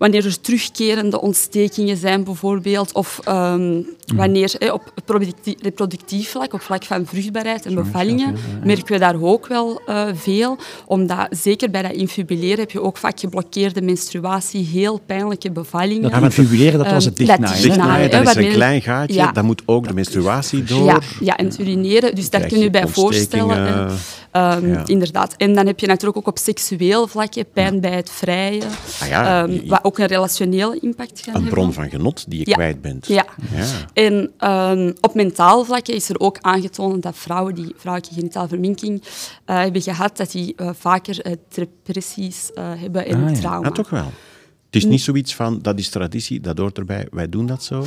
wanneer 0.00 0.24
er 0.24 0.40
terugkerende 0.40 1.20
ontstekingen 1.20 1.96
zijn, 1.96 2.24
bijvoorbeeld, 2.24 2.92
of 2.92 3.20
ehm, 3.24 3.82
wanneer 4.14 4.52
hè, 4.58 4.72
op 4.72 4.92
productie- 5.04 5.56
reproductief 5.62 6.30
vlak, 6.30 6.52
op 6.52 6.60
vlak 6.60 6.84
van 6.84 7.06
vruchtbaarheid 7.06 7.66
en 7.66 7.74
bevallingen, 7.74 8.36
merken 8.64 8.92
we 8.92 8.98
daar 8.98 9.22
ook 9.22 9.46
wel 9.46 9.80
eh, 9.86 10.06
veel. 10.14 10.58
Omdat 10.86 11.26
zeker 11.30 11.70
bij 11.70 11.82
dat 11.82 11.92
infibuleren 11.92 12.58
heb 12.58 12.70
je 12.70 12.82
ook 12.82 12.96
vaak 12.96 13.20
geblokkeerde 13.20 13.82
menstruatie, 13.82 14.64
heel 14.66 15.00
pijnlijke 15.06 15.50
bevallingen. 15.50 16.10
Dat 16.10 16.22
infibuleren, 16.22 16.78
dat 16.78 16.90
was 16.90 17.04
het 17.04 17.18
Ehm, 17.18 17.26
dichtnaaien. 17.26 17.54
dat 17.54 17.62
dichtnaaien, 17.62 18.10
is 18.10 18.16
een 18.18 18.24
wanneer- 18.24 18.52
klein 18.52 18.82
gaatje, 18.82 19.14
Ja. 19.14 19.32
dan 19.32 19.44
moet 19.44 19.62
ook 19.66 19.88
de 19.88 19.94
menstruatie 19.94 20.64
door. 20.64 20.84
Ja, 20.86 20.98
ja, 21.20 21.36
en 21.36 21.44
het 21.44 21.58
urineren. 21.58 22.14
Dus 22.14 22.30
daar 22.30 22.46
kun 22.46 22.58
je 22.58 22.70
bij 22.70 22.86
voorstellen. 22.88 23.66
En, 23.66 23.90
ehm, 24.30 24.66
Ja. 24.68 24.86
Inderdaad. 24.86 25.34
En 25.36 25.54
dan 25.54 25.66
heb 25.66 25.80
je 25.80 25.86
natuurlijk 25.86 26.16
ook 26.18 26.26
op 26.26 26.38
seksueel 26.38 27.06
vlak 27.06 27.34
hè, 27.34 27.44
pijn 27.44 27.80
bij 27.80 27.90
het 27.94 28.10
vrijen. 28.10 28.68
Ah 29.02 29.08
ja, 29.08 29.42
ehm, 29.42 29.66
wat 29.66 29.84
ook 29.84 29.98
een 29.98 30.06
relationele 30.06 30.78
impact 30.80 31.20
kan 31.20 31.34
Een 31.34 31.40
hebben. 31.42 31.50
bron 31.58 31.72
van 31.72 31.90
genot 31.90 32.24
die 32.30 32.38
je 32.38 32.48
Ja. 32.48 32.54
kwijt 32.54 32.80
bent. 32.80 33.06
Ja. 33.06 33.24
Ja. 33.54 33.64
En 33.92 34.30
ehm, 34.38 34.92
op 35.00 35.14
mentaal 35.14 35.64
vlak 35.64 35.88
is 35.88 36.08
er 36.08 36.18
ook 36.20 36.38
aangetoond 36.40 37.02
dat 37.02 37.16
vrouwen 37.16 37.54
die 37.54 37.74
vrouwelijke 37.76 38.14
genitale 38.14 38.48
verminking 38.48 39.02
eh, 39.44 39.56
hebben 39.58 39.82
gehad, 39.82 40.16
dat 40.16 40.30
die 40.30 40.52
eh, 40.56 40.70
vaker 40.78 41.20
eh, 41.20 41.32
depressies 41.48 42.50
hebben 42.54 43.06
en 43.06 43.24
Ah, 43.24 43.30
ja. 43.34 43.40
trauma. 43.40 43.66
Ah, 43.68 43.74
toch 43.74 43.90
wel. 43.90 44.12
Het 44.70 44.82
is 44.82 44.88
niet 44.88 45.00
zoiets 45.00 45.34
van, 45.34 45.58
dat 45.62 45.78
is 45.78 45.88
traditie, 45.88 46.40
dat 46.40 46.58
hoort 46.58 46.78
erbij, 46.78 47.06
wij 47.10 47.28
doen 47.28 47.46
dat 47.46 47.64
zo. 47.64 47.78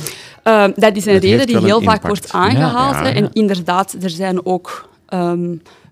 Dat 0.42 0.96
is 0.96 1.06
een 1.06 1.12
Dat 1.12 1.22
reden 1.22 1.46
die 1.46 1.58
heel 1.58 1.78
een 1.78 1.84
vaak 1.84 2.02
wordt 2.06 2.32
aangehaald. 2.32 2.94
Ja, 2.94 3.06
ja. 3.06 3.14
En 3.14 3.32
inderdaad, 3.32 3.96
er 4.02 4.10
zijn 4.10 4.46
ook 4.46 4.88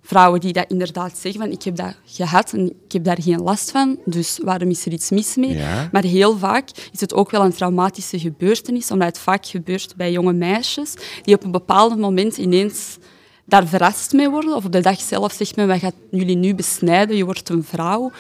vrouwen 0.03 0.41
die 0.41 0.53
dat 0.53 0.65
inderdaad 0.69 1.19
zeggen 1.19 1.41
van 1.41 1.51
ik 1.51 1.63
heb 1.63 1.77
dat 1.77 1.95
gehad 2.05 2.53
en 2.53 2.67
ik 2.85 2.93
heb 2.93 3.05
daar 3.05 3.23
geen 3.23 3.43
last 3.43 3.71
van, 3.71 3.99
dus 4.05 4.39
waarom 4.43 4.71
is 4.71 4.87
er 4.87 4.93
iets 4.93 5.11
mis 5.11 5.37
mee? 5.37 5.57
Ja. 5.57 5.89
Maar 5.93 6.05
heel 6.05 6.39
vaak 6.39 6.69
is 6.93 7.01
het 7.01 7.15
ook 7.15 7.31
wel 7.31 7.45
een 7.45 7.53
traumatische 7.53 8.19
gebeurtenis, 8.19 8.91
omdat 8.91 9.09
het 9.09 9.19
vaak 9.19 9.47
gebeurt 9.47 9.97
bij 9.97 10.13
jonge 10.13 10.33
meisjes 10.33 10.95
die 11.23 11.35
op 11.35 11.45
een 11.45 11.51
bepaald 11.51 11.99
moment 11.99 12.37
ineens 12.37 12.99
daar 13.45 13.67
verrast 13.67 14.13
mee 14.13 14.31
worden. 14.31 14.57
Of 14.57 14.65
op 14.65 14.73
de 14.73 14.81
dag 14.81 15.01
zelf 15.01 15.33
zegt 15.33 15.57
men, 15.57 15.67
wij 15.67 15.79
gaan 15.79 15.93
jullie 16.11 16.37
nu 16.37 16.55
besnijden, 16.55 17.17
je 17.17 17.25
wordt 17.25 17.49
een 17.49 17.65
vrouw. 17.65 18.11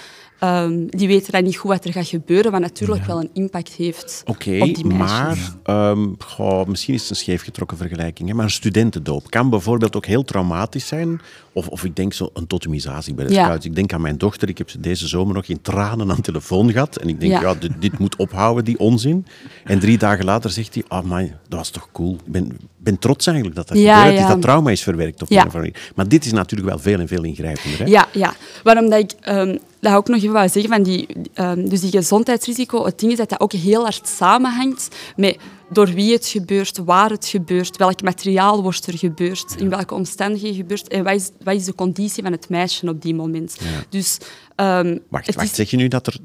Ehm, 0.43 0.87
die 0.87 1.09
weten 1.09 1.33
dan 1.33 1.43
niet 1.43 1.57
goed 1.57 1.71
wat 1.71 1.85
er 1.85 1.93
gaat 1.93 2.07
gebeuren, 2.07 2.51
wat 2.53 2.61
natuurlijk 2.61 3.05
wel 3.05 3.21
een 3.21 3.31
impact 3.33 3.73
heeft 3.73 4.23
Oké, 4.27 4.59
op 4.61 4.75
die 4.75 4.85
meisjes. 4.87 5.09
maar 5.09 5.39
ehm, 5.63 6.09
goh, 6.19 6.67
misschien 6.67 6.95
is 6.95 7.01
het 7.01 7.11
een 7.11 7.17
scheefgetrokken 7.17 7.77
vergelijking, 7.77 8.29
hè, 8.29 8.35
maar 8.35 8.45
een 8.45 8.51
studentendoop 8.51 9.31
kan 9.31 9.51
bijvoorbeeld 9.51 9.97
ook 9.97 10.07
heel 10.07 10.25
traumatisch 10.25 10.87
zijn. 10.87 11.21
Of, 11.53 11.69
of 11.69 11.85
ik 11.85 11.97
denk 11.97 12.13
zo 12.13 12.31
een 12.35 12.47
totemisation 12.47 13.17
bij 13.17 13.27
de 13.27 13.33
Ja. 13.33 13.45
scouts. 13.45 13.67
Ik 13.67 13.75
denk 13.75 13.93
aan 13.93 14.01
mijn 14.01 14.19
dochter, 14.19 14.49
ik 14.49 14.59
heb 14.59 14.71
ze 14.71 14.81
deze 14.81 15.09
zomer 15.09 15.35
nog 15.35 15.45
in 15.47 15.61
tranen 15.61 16.11
aan 16.11 16.17
de 16.17 16.23
telefoon 16.23 16.71
gehad. 16.73 16.97
En 16.97 17.09
ik 17.09 17.21
denk, 17.21 17.33
ja, 17.33 17.41
Ja. 17.41 17.55
dit, 17.55 17.73
dit 17.79 17.99
moet 17.99 18.17
ophouden, 18.17 18.65
die 18.65 18.79
onzin. 18.79 19.27
En 19.65 19.79
drie 19.79 19.99
dagen 19.99 20.25
later 20.25 20.51
zegt 20.51 20.75
hij, 20.75 20.85
oh 20.89 21.03
man, 21.03 21.31
dat 21.49 21.59
was 21.59 21.71
toch 21.71 21.89
cool. 21.93 22.15
Ik 22.27 22.33
ben, 22.33 22.57
ben 22.83 22.99
trots 22.99 23.27
eigenlijk 23.27 23.57
dat 23.57 23.69
dat 23.69 23.79
Ja, 23.79 24.05
ja. 24.07 24.29
dat 24.29 24.41
trauma 24.43 24.71
is 24.71 24.83
verwerkt. 24.83 25.23
Op 25.23 25.29
Ja. 25.29 25.41
een 25.41 25.47
of 25.47 25.55
andere 25.55 25.73
manier. 25.73 25.93
Maar 25.95 26.09
dit 26.09 26.25
is 26.25 26.33
natuurlijk 26.33 26.71
wel 26.71 26.79
veel 26.79 26.99
en 27.01 27.09
veel 27.09 27.23
ingrijpender. 27.25 27.79
Hè? 27.79 27.85
Ja, 27.85 28.09
ja. 28.13 28.35
waarom 28.63 28.91
dat 28.91 28.99
ik 28.99 29.13
ehm, 29.21 29.57
dat 29.81 29.95
ook 29.95 30.09
nog 30.09 30.17
even 30.19 30.33
wou 30.33 30.49
zeggen, 30.49 30.73
van 30.73 30.83
die, 30.83 31.07
ehm, 31.35 31.69
dus 31.69 31.81
die 31.81 31.91
gezondheidsrisico, 31.91 32.85
het 32.85 32.99
ding 32.99 33.13
is 33.13 33.19
dat 33.19 33.29
dat 33.29 33.41
ook 33.41 33.53
heel 33.53 33.83
hard 33.83 34.09
samenhangt 34.09 34.89
met 35.17 35.37
door 35.71 35.87
wie 35.87 36.13
het 36.13 36.27
gebeurt, 36.27 36.79
waar 36.85 37.11
het 37.11 37.27
gebeurt, 37.27 37.77
welk 37.77 38.03
materiaal 38.03 38.63
wordt 38.63 38.87
er 38.87 38.99
gebeurd, 38.99 39.55
in 39.59 39.69
welke 39.69 39.95
omstandigheden 39.95 40.57
gebeurt 40.57 40.89
en 40.89 41.05
wat 41.05 41.15
is, 41.15 41.31
wat 41.43 41.55
is 41.55 41.65
de 41.65 41.75
conditie 41.75 42.23
van 42.23 42.33
het 42.33 42.49
meisje 42.49 42.89
op 42.89 43.03
die 43.03 43.15
moment. 43.15 43.57
Dus, 43.89 44.19
ehm, 44.57 44.99
Wacht, 45.09 45.35
wacht, 45.35 45.49
is- 45.51 45.55
zeg 45.55 45.71
je 45.71 45.77
nu 45.77 45.89
dat 45.89 46.07
er 46.07 46.17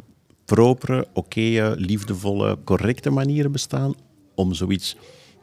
propere, 0.45 1.07
oké, 1.13 1.75
liefdevolle, 1.77 2.57
correcte 2.63 3.09
manieren 3.09 3.51
bestaan 3.51 3.93
om 4.35 4.53
zoiets 4.53 4.95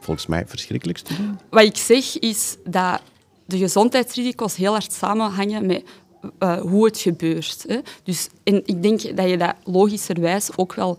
volgens 0.05 0.27
mij 0.27 0.43
te 0.45 1.13
doen? 1.17 1.39
Wat 1.49 1.63
ik 1.63 1.77
zeg 1.77 2.19
is 2.19 2.57
dat 2.69 3.01
de 3.45 3.57
gezondheidsrisico's 3.57 4.55
heel 4.55 4.71
hard 4.71 4.93
samenhangen 4.93 5.65
met 5.65 5.83
eh, 6.39 6.59
hoe 6.61 6.85
het 6.85 6.97
gebeurt. 6.99 7.63
Hè. 7.67 7.77
Dus, 8.03 8.29
en 8.43 8.61
ik 8.65 8.81
denk 8.83 9.17
dat 9.17 9.29
je 9.29 9.37
dat 9.37 9.53
logischerwijs 9.63 10.49
ook 10.55 10.73
wel 10.73 10.97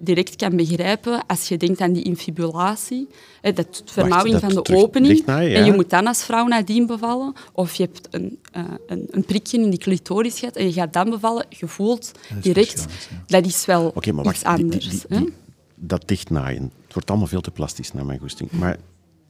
direct 0.00 0.36
kan 0.36 0.56
begrijpen 0.56 1.26
als 1.26 1.48
je 1.48 1.56
denkt 1.56 1.80
aan 1.80 1.92
die 1.92 2.02
infibulatie. 2.02 3.08
Hè, 3.40 3.52
dat 3.52 3.82
vernauwing 3.84 4.40
van 4.40 4.48
de 4.48 4.76
opening. 4.76 5.22
ja. 5.26 5.40
En 5.40 5.64
je 5.64 5.72
moet 5.72 5.90
dan 5.90 6.06
als 6.06 6.24
vrouw 6.24 6.46
nadien 6.46 6.86
bevallen. 6.86 7.32
Of 7.52 7.74
je 7.74 7.82
hebt 7.82 8.08
een, 8.10 8.38
eh, 8.52 8.64
een, 8.86 9.06
een 9.10 9.24
prikje 9.24 9.58
in 9.60 9.70
die 9.70 9.78
clitoris 9.78 10.38
gehad 10.38 10.56
en 10.56 10.64
je 10.66 10.72
gaat 10.72 10.92
dan 10.92 11.10
bevallen. 11.10 11.46
Je 11.48 11.66
voelt 11.68 12.12
direct, 12.42 12.86
dat 13.26 13.46
is 13.46 13.64
wel 13.66 13.92
Oké, 13.94 14.12
maar 14.12 14.24
iets 14.26 14.42
wacht, 14.42 14.56
die- 14.56 14.64
anders. 14.64 14.88
die- 14.88 15.18
die- 15.18 15.32
dat 15.74 16.02
dichtnaaien, 16.08 16.72
wordt 16.98 17.10
allemaal 17.10 17.28
veel 17.28 17.40
te 17.40 17.50
plastisch 17.50 17.92
naar 17.92 18.06
mijn 18.06 18.18
goesting. 18.18 18.50
Maar 18.50 18.76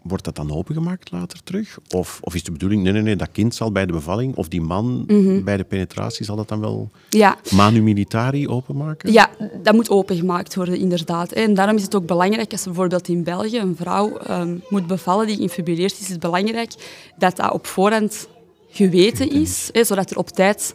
wordt 0.03 0.25
dat 0.25 0.37
dan 0.37 0.53
opengemaakt 0.53 1.11
later 1.11 1.43
terug? 1.43 1.79
Of, 1.91 2.19
of 2.23 2.35
is 2.35 2.43
de 2.45 2.53
bedoeling, 2.53 2.83
nee, 2.83 2.93
nee, 2.93 3.03
nee, 3.03 3.17
dat 3.17 3.29
kind 3.33 3.55
zal 3.55 3.73
bij 3.73 3.87
de 3.87 3.93
bevalling, 3.93 4.35
of 4.37 4.49
die 4.49 4.61
man 4.61 5.05
Mhm. 5.07 5.45
bij 5.45 5.57
de 5.57 5.65
penetratie, 5.65 6.25
zal 6.25 6.37
dat 6.37 6.49
dan 6.49 6.61
wel 6.61 6.91
Ja, 7.11 7.37
manu 7.51 7.83
militari 7.83 8.49
openmaken? 8.49 9.13
Ja, 9.13 9.31
dat 9.63 9.75
moet 9.75 9.91
opengemaakt 9.91 10.55
worden, 10.55 10.79
inderdaad. 10.79 11.33
En 11.33 11.55
daarom 11.55 11.77
is 11.77 11.83
het 11.83 11.95
ook 11.95 12.07
belangrijk, 12.07 12.53
als 12.53 12.65
bijvoorbeeld 12.65 13.09
in 13.09 13.23
België 13.25 13.59
een 13.59 13.77
vrouw 13.77 14.17
ehm, 14.17 14.57
moet 14.69 14.87
bevallen 14.87 15.27
die 15.27 15.41
infibuleerd 15.41 15.93
is, 15.93 16.01
is 16.01 16.09
het 16.09 16.21
belangrijk 16.21 16.73
dat 17.19 17.37
dat 17.37 17.53
op 17.53 17.67
voorhand 17.67 18.29
geweten 18.71 19.31
is, 19.31 19.69
hè, 19.73 19.85
zodat 19.85 20.11
er 20.11 20.19
op 20.19 20.29
tijd 20.29 20.75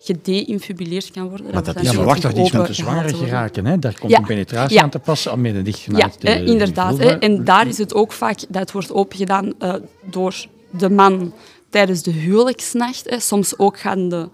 gedeinfibuleerd 0.00 1.10
kan 1.10 1.28
worden. 1.28 1.46
Maar 1.46 1.54
dat 1.54 1.64
wordt 1.64 1.78
is- 1.80 1.84
Ja, 1.84 1.90
dan 1.90 1.96
maar 1.96 2.06
wacht, 2.06 2.22
dat 2.22 2.36
is 2.36 2.52
met 2.52 2.66
de 2.66 2.72
zwangere 2.72 3.10
worden. 3.10 3.28
geraken. 3.28 3.66
Hè? 3.66 3.78
Daar 3.78 3.98
komt 3.98 4.12
Ja. 4.12 4.18
een 4.18 4.24
penetratie 4.24 4.76
Ja. 4.76 4.82
aan 4.82 4.90
te 4.90 4.98
passen 4.98 5.32
om 5.32 5.40
met 5.40 5.54
een 5.54 5.74
Ja, 5.96 6.10
inderdaad. 6.44 6.98
Hè. 6.98 7.18
En 7.18 7.44
daar 7.44 7.66
is 7.68 7.78
het 7.78 7.94
ook 7.94 8.12
vaak 8.12 8.38
dat 8.48 8.72
wordt 8.72 8.92
opengedaan 8.92 9.54
eh, 9.58 9.74
door 10.10 10.46
de 10.70 10.90
man 10.90 11.32
tijdens 11.70 12.02
de 12.02 12.10
huwelijksnacht. 12.10 13.10
Hè. 13.10 13.20
Soms 13.20 13.58
ook 13.58 13.78
gaan 13.80 14.08
de 14.08 14.28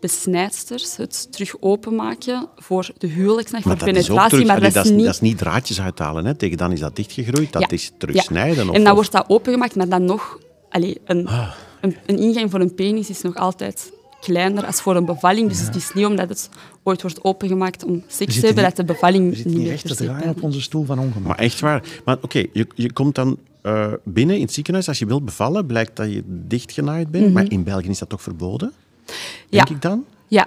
besnijdsters 0.00 0.96
het 0.96 1.32
terug 1.32 1.54
openmaken 1.60 2.48
voor 2.56 2.90
de 2.98 3.06
huwelijksnacht, 3.06 3.64
Maar 3.64 3.76
voor 3.76 3.86
dat 3.86 3.94
penetratie. 3.94 4.28
terug, 4.30 4.46
maar 4.46 4.56
allee, 4.56 4.70
dat 4.72 4.84
is 4.84 4.90
niet... 4.90 5.04
dat 5.04 5.14
is 5.14 5.20
niet 5.20 5.38
draadjes 5.38 5.80
uithalen. 5.80 6.24
Hè. 6.24 6.34
Tegen 6.34 6.56
dan 6.56 6.72
is 6.72 6.80
dat 6.80 6.96
dichtgegroeid, 6.96 7.52
dat 7.52 7.62
Ja. 7.62 7.68
is 7.70 7.92
terugsnijden. 7.98 8.68
Of, 8.68 8.74
En 8.74 8.80
dan 8.82 8.88
of- 8.90 8.96
wordt 8.96 9.12
dat 9.12 9.24
opengemaakt, 9.28 9.74
maar 9.76 9.88
dan 9.88 10.04
nog... 10.04 10.38
Allee, 10.70 11.00
een, 11.04 11.26
Ah. 11.28 11.50
een, 11.80 11.96
een 12.06 12.18
ingang 12.18 12.50
voor 12.50 12.60
een 12.60 12.74
penis 12.74 13.10
is 13.10 13.22
nog 13.22 13.34
altijd 13.36 13.92
kleiner 14.24 14.66
als 14.66 14.80
voor 14.80 14.96
een 14.96 15.04
bevalling. 15.04 15.48
Dus 15.48 15.60
het 15.60 15.76
is 15.76 15.92
niet 15.94 16.06
omdat 16.06 16.28
het 16.28 16.48
ooit 16.82 17.02
wordt 17.02 17.24
opengemaakt 17.24 17.84
om 17.84 18.02
seks 18.06 18.40
te 18.40 18.46
hebben, 18.46 18.64
dat 18.64 18.76
de 18.76 18.84
bevalling 18.84 19.42
We 19.42 19.48
niet 19.48 19.58
meer 19.58 19.72
echt 19.72 19.86
te 19.86 19.94
draaien 19.94 20.28
op 20.28 20.42
onze 20.42 20.60
stoel 20.62 20.84
van 20.84 20.98
ongemak. 20.98 21.26
Maar 21.28 21.38
echt 21.38 21.60
waar. 21.60 21.82
Maar 22.04 22.16
oké, 22.20 22.44
je, 22.52 22.66
je 22.74 22.92
komt 22.92 23.14
dan 23.14 23.38
eh, 23.62 23.92
binnen 24.04 24.36
in 24.36 24.42
het 24.42 24.52
ziekenhuis. 24.52 24.88
Als 24.88 24.98
je 24.98 25.06
wilt 25.06 25.24
bevallen, 25.24 25.66
blijkt 25.66 25.96
dat 25.96 26.12
je 26.12 26.22
dichtgenaaid 26.26 27.10
bent. 27.10 27.32
Maar 27.32 27.50
in 27.50 27.62
België 27.64 27.88
is 27.88 27.98
dat 27.98 28.08
toch 28.08 28.22
verboden? 28.22 28.72
Denk 29.50 29.68
Ja. 29.68 29.74
ik 29.74 29.82
dan? 29.82 30.04
Ja. 30.34 30.46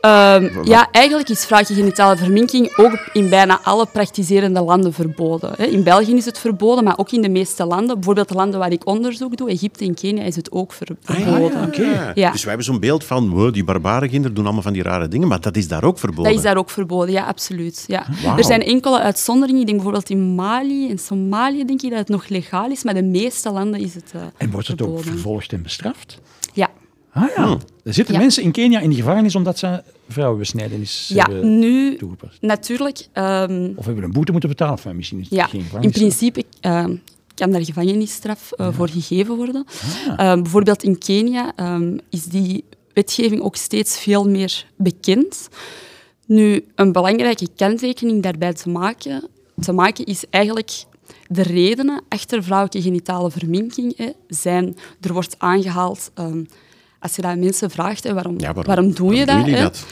Ehm, 0.00 0.64
ja, 0.68 0.88
eigenlijk 0.90 1.28
is 1.28 1.44
vrouwelijke 1.44 1.82
genitale 1.82 2.16
verminking 2.16 2.76
ook 2.76 2.98
in 3.12 3.28
bijna 3.28 3.60
alle 3.62 3.86
praktiserende 3.92 4.60
landen 4.60 4.92
verboden. 4.92 5.52
hè. 5.56 5.64
In 5.64 5.82
België 5.82 6.14
is 6.14 6.24
het 6.24 6.38
verboden, 6.38 6.84
maar 6.84 6.98
ook 6.98 7.10
in 7.10 7.22
de 7.22 7.28
meeste 7.28 7.64
landen. 7.64 7.94
Bijvoorbeeld 7.94 8.28
de 8.28 8.34
landen 8.34 8.58
waar 8.60 8.72
ik 8.72 8.86
onderzoek 8.86 9.36
doe, 9.36 9.50
Egypte 9.50 9.84
en 9.84 9.94
Kenia, 9.94 10.22
is 10.22 10.36
het 10.36 10.52
ook 10.52 10.72
ver- 10.72 10.96
verboden. 11.02 11.58
Ah, 11.60 11.66
Oké. 11.66 12.12
Ja. 12.14 12.30
Dus 12.30 12.40
wij 12.40 12.48
hebben 12.48 12.64
zo'n 12.64 12.80
beeld 12.80 13.04
van 13.04 13.28
wow, 13.30 13.52
die 13.52 13.64
barbare 13.64 14.08
kinderen 14.08 14.34
doen 14.36 14.44
allemaal 14.44 14.62
van 14.62 14.72
die 14.72 14.82
rare 14.82 15.08
dingen, 15.08 15.28
maar 15.28 15.40
dat 15.40 15.56
is 15.56 15.68
daar 15.68 15.84
ook 15.84 15.98
verboden. 15.98 16.24
Dat 16.24 16.34
is 16.34 16.42
daar 16.46 16.56
ook 16.56 16.70
verboden, 16.70 17.12
ja, 17.12 17.24
absoluut. 17.24 17.84
Ja. 17.86 18.06
Er 18.36 18.44
zijn 18.44 18.62
enkele 18.62 19.00
uitzonderingen. 19.00 19.60
Ik 19.60 19.66
denk 19.66 19.78
bijvoorbeeld 19.82 20.10
in 20.10 20.34
Mali 20.34 20.90
en 20.90 20.98
Somalië 20.98 21.64
denk 21.64 21.82
ik 21.82 21.90
dat 21.90 21.98
het 21.98 22.08
nog 22.08 22.28
legaal 22.28 22.70
is, 22.70 22.82
maar 22.84 22.94
de 22.94 23.02
meeste 23.02 23.50
landen 23.50 23.80
is 23.80 23.94
het 23.94 24.10
eh, 24.14 24.20
En 24.36 24.50
wordt 24.50 24.68
het 24.68 24.82
ook 24.82 25.02
vervolgd 25.02 25.52
en 25.52 25.62
bestraft? 25.62 26.18
Ja. 26.52 26.68
Ah 27.16 27.28
ja. 27.36 27.58
Er 27.84 27.94
zitten 27.94 28.14
Ja. 28.14 28.20
mensen 28.20 28.42
in 28.42 28.50
Kenia 28.52 28.80
in 28.80 28.90
de 28.90 28.96
gevangenis 28.96 29.34
omdat 29.34 29.58
ze 29.58 29.82
vrouwenbesnijdenis 30.08 31.10
ja, 31.14 31.24
hebben 31.24 31.58
nu 31.58 31.96
toegepast. 31.96 32.40
natuurlijk... 32.42 33.08
ehm, 33.12 33.72
Of 33.76 33.84
hebben 33.86 34.04
een 34.04 34.12
boete 34.12 34.32
moeten 34.32 34.48
betalen. 34.48 34.76
Enfin, 34.76 34.96
misschien 34.96 35.18
is 35.20 35.24
het 35.30 35.38
Ja, 35.38 35.46
geen 35.46 35.64
in 35.80 35.90
principe 35.90 36.44
ehm, 36.60 36.96
kan 37.34 37.50
daar 37.50 37.64
gevangenisstraf 37.64 38.52
eh, 38.52 38.68
voor 38.72 38.88
gegeven 38.88 39.36
worden. 39.36 39.64
Ah. 40.16 40.30
Ehm, 40.30 40.42
bijvoorbeeld 40.42 40.82
in 40.82 40.98
Kenia 40.98 41.52
ehm, 41.56 41.96
is 42.10 42.24
die 42.24 42.64
wetgeving 42.92 43.40
ook 43.42 43.56
steeds 43.56 43.98
veel 43.98 44.28
meer 44.28 44.66
bekend. 44.76 45.48
Nu, 46.26 46.64
een 46.74 46.92
belangrijke 46.92 47.48
kanttekening 47.56 48.22
daarbij 48.22 48.52
te 48.52 48.68
maken, 48.68 49.28
te 49.60 49.72
maken 49.72 50.04
is 50.04 50.24
eigenlijk 50.30 50.72
de 51.26 51.42
redenen 51.42 52.02
achter 52.08 52.42
vrouwelijke 52.42 52.82
genitale 52.82 53.30
verminking 53.30 53.96
hè, 53.96 54.08
zijn, 54.28 54.76
er 55.00 55.12
wordt 55.12 55.34
aangehaald, 55.38 56.10
ehm, 56.14 56.44
als 57.06 57.16
je 57.16 57.22
dat 57.22 57.30
aan 57.30 57.38
mensen 57.38 57.70
vraagt, 57.70 58.04
hè, 58.04 58.14
waarom, 58.14 58.34
Ja, 58.40 58.52
waarom, 58.52 58.92
doe 58.94 59.14
je 59.14 59.24
waarom 59.24 59.52
dat? 59.52 59.84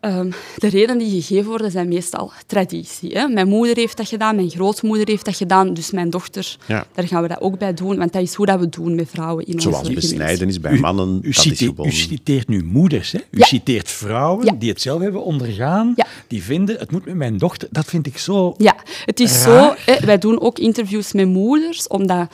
Ehm, 0.00 0.30
de 0.56 0.68
redenen 0.68 0.98
die 0.98 1.22
gegeven 1.22 1.48
worden 1.50 1.70
zijn 1.70 1.88
meestal 1.88 2.32
traditie. 2.46 3.12
Hè? 3.18 3.28
Mijn 3.28 3.48
moeder 3.48 3.76
heeft 3.76 3.96
dat 3.96 4.08
gedaan, 4.08 4.36
mijn 4.36 4.50
grootmoeder 4.50 5.08
heeft 5.08 5.24
dat 5.24 5.36
gedaan, 5.36 5.74
dus 5.74 5.90
mijn 5.90 6.10
dochter, 6.10 6.56
Ja. 6.66 6.86
daar 6.94 7.06
gaan 7.08 7.22
we 7.22 7.28
dat 7.28 7.40
ook 7.40 7.58
bij 7.58 7.74
doen, 7.74 7.96
want 7.98 8.12
dat 8.12 8.22
is 8.22 8.34
hoe 8.34 8.46
dat 8.46 8.60
we 8.60 8.68
doen 8.68 8.94
met 8.94 9.08
vrouwen 9.10 9.46
in 9.46 9.60
Zoals 9.60 9.76
onze 9.78 9.88
gemeenschap. 9.88 10.18
besnijdenis 10.18 10.60
bij 10.60 10.78
mannen, 10.78 11.08
U, 11.08 11.20
dat 11.20 11.24
is 11.30 11.40
cite- 11.40 11.64
gewoon... 11.64 11.86
u 11.86 11.90
citeert 11.92 12.48
nu 12.48 12.64
moeders, 12.64 13.12
hè? 13.12 13.18
U 13.30 13.38
Ja. 13.38 13.44
citeert 13.44 13.90
vrouwen 13.90 14.44
Ja. 14.44 14.52
die 14.58 14.70
het 14.70 14.80
zelf 14.80 15.00
hebben 15.00 15.24
ondergaan, 15.24 15.92
Ja. 15.96 16.06
die 16.28 16.42
vinden, 16.42 16.78
het 16.78 16.90
moet 16.90 17.04
met 17.04 17.14
mijn 17.14 17.38
dochter. 17.38 17.68
Dat 17.70 17.84
vind 17.84 18.06
ik 18.06 18.18
zo... 18.18 18.54
Ja, 18.58 18.74
het 19.04 19.20
is 19.20 19.44
Raar. 19.44 19.76
zo. 19.78 19.92
Hè, 19.92 20.06
wij 20.06 20.18
doen 20.18 20.40
ook 20.40 20.58
interviews 20.58 21.12
met 21.12 21.26
moeders, 21.26 21.86
omdat 21.88 22.26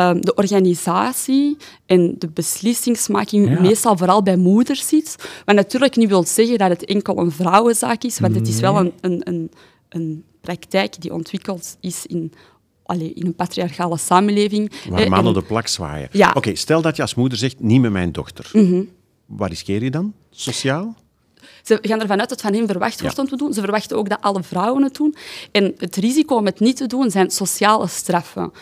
ehm, 0.00 0.20
de 0.20 0.34
organisatie 0.34 1.56
en 1.86 2.14
de 2.18 2.28
beslissingsmaking 2.28 3.48
Ja. 3.48 3.60
meestal 3.60 3.96
vooral 3.96 4.22
bij 4.22 4.36
moeders 4.36 4.88
zit. 4.88 5.16
Wat 5.44 5.54
natuurlijk 5.54 5.96
niet 5.96 6.08
wil 6.08 6.24
zeggen 6.26 6.58
dat 6.58 6.68
het 6.70 6.84
enkel 6.84 7.18
een 7.18 7.30
vrouwenzaak 7.30 8.02
is, 8.04 8.18
want 8.18 8.34
het 8.34 8.48
is 8.48 8.60
wel 8.60 8.76
een, 8.78 8.92
een, 9.00 9.20
een, 9.24 9.50
een 9.88 10.24
praktijk 10.40 11.00
die 11.00 11.12
ontwikkeld 11.14 11.76
is 11.80 12.06
in, 12.06 12.32
allee, 12.84 13.12
in 13.12 13.26
een 13.26 13.34
patriarchale 13.34 13.98
samenleving. 13.98 14.72
Waar 14.88 15.00
hè, 15.00 15.08
mannen 15.08 15.34
en- 15.34 15.40
de 15.40 15.46
plak 15.46 15.66
zwaaien. 15.66 16.08
Ja. 16.12 16.32
Oké, 16.34 16.54
stel 16.54 16.82
dat 16.82 16.96
je 16.96 17.02
als 17.02 17.14
moeder 17.14 17.38
zegt, 17.38 17.60
niet 17.60 17.80
met 17.80 17.92
mijn 17.92 18.12
dochter. 18.12 18.50
Mhm. 18.52 18.82
Waar 19.26 19.48
riskeer 19.48 19.82
je 19.82 19.90
dan? 19.90 20.12
Sociaal? 20.30 20.94
Ze 21.62 21.78
gaan 21.82 22.00
ervan 22.00 22.20
uit 22.20 22.28
dat 22.28 22.40
van 22.40 22.54
hen 22.54 22.66
verwacht 22.66 23.00
wordt 23.00 23.18
om 23.18 23.28
te 23.28 23.36
doen. 23.36 23.52
Ze 23.52 23.60
verwachten 23.60 23.96
ook 23.96 24.08
dat 24.08 24.20
alle 24.20 24.42
vrouwen 24.42 24.82
het 24.82 24.94
doen. 24.94 25.14
En 25.52 25.74
het 25.76 25.96
risico 25.96 26.36
om 26.36 26.44
het 26.46 26.60
niet 26.60 26.76
te 26.76 26.86
doen 26.86 27.10
zijn 27.10 27.30
sociale 27.30 27.86
straffen. 27.88 28.52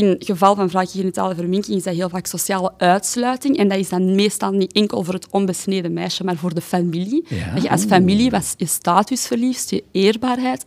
In 0.00 0.06
het 0.06 0.24
geval 0.24 0.54
van 0.54 0.68
vrouwelijke 0.68 1.00
genitale 1.00 1.34
verminking 1.34 1.76
is 1.76 1.82
dat 1.82 1.94
heel 1.94 2.08
vaak 2.08 2.26
sociale 2.26 2.72
uitsluiting. 2.78 3.56
En 3.56 3.68
dat 3.68 3.78
is 3.78 3.88
dan 3.88 4.14
meestal 4.14 4.50
niet 4.50 4.72
enkel 4.72 5.04
voor 5.04 5.14
het 5.14 5.26
onbesneden 5.30 5.92
meisje, 5.92 6.24
maar 6.24 6.36
voor 6.36 6.54
de 6.54 6.60
familie. 6.60 7.24
Ja. 7.28 7.54
Dat 7.54 7.62
je 7.62 7.70
als 7.70 7.84
familie 7.84 8.30
was 8.30 8.54
je 8.56 8.66
status 8.66 9.26
verliest, 9.26 9.70
je 9.70 9.84
eerbaarheid. 9.92 10.64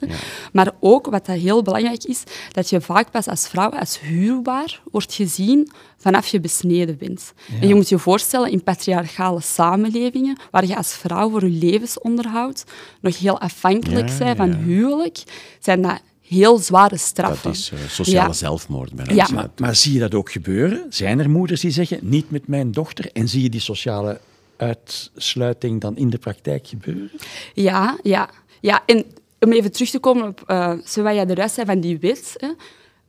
Maar 0.52 0.72
ook, 0.80 1.06
wat 1.06 1.26
dat 1.26 1.38
heel 1.38 1.62
belangrijk 1.62 2.04
is, 2.04 2.24
dat 2.52 2.70
je 2.70 2.82
vaak 2.82 3.12
pas 3.12 3.28
als 3.28 3.48
vrouw 3.48 3.70
als 3.70 4.00
huwbaar 4.00 4.82
wordt 4.92 5.14
gezien 5.14 5.72
vanaf 5.98 6.28
je 6.28 6.40
besneden 6.40 6.98
bent. 6.98 7.34
En 7.62 7.68
je 7.68 7.76
moet 7.76 7.90
je 7.90 8.00
voorstellen, 8.00 8.52
in 8.52 8.64
patriarchale 8.64 9.42
samenlevingen, 9.42 10.38
waar 10.52 10.66
je 10.66 10.76
als 10.76 10.94
vrouw 10.94 11.30
voor 11.30 11.44
je 11.44 11.50
levensonderhoud 11.50 12.64
nog 13.02 13.20
heel 13.20 13.40
afhankelijk 13.40 14.18
bent 14.18 14.38
van 14.38 14.54
huwelijk, 14.54 15.24
zijn 15.60 15.82
dat 15.82 16.02
heel 16.28 16.58
zware 16.58 16.98
straffen. 16.98 17.44
Dat 17.44 17.54
is 17.54 17.72
eh, 17.72 17.80
sociale 17.90 18.28
Ja. 18.28 18.34
zelfmoord. 18.34 18.92
Ja. 19.14 19.28
Maar, 19.34 19.50
maar 19.58 19.76
zie 19.76 19.94
je 19.94 20.00
dat 20.00 20.14
ook 20.14 20.32
gebeuren? 20.32 20.86
Zijn 20.90 21.20
er 21.20 21.30
moeders 21.30 21.62
die 21.62 21.72
zeggen, 21.72 22.00
niet 22.02 22.32
met 22.32 22.48
mijn 22.48 22.72
dochter? 22.72 23.10
En 23.14 23.28
zie 23.30 23.42
je 23.42 23.50
die 23.50 23.60
sociale 23.62 24.20
uitsluiting 24.58 25.82
dan 25.82 25.98
in 25.98 26.10
de 26.10 26.18
praktijk 26.18 26.68
gebeuren? 26.68 27.12
Ja, 27.54 27.98
ja. 28.04 28.30
ja. 28.62 28.84
En 28.86 29.06
om 29.40 29.52
even 29.52 29.72
terug 29.72 29.90
te 29.90 30.00
komen 30.00 30.28
op 30.28 30.44
uh, 30.48 30.68
wat 30.78 31.14
jij 31.14 31.26
eruit 31.26 31.52
zei 31.52 31.66
van 31.66 31.80
die 31.80 32.00
wet. 32.00 32.34
Hè. 32.38 32.48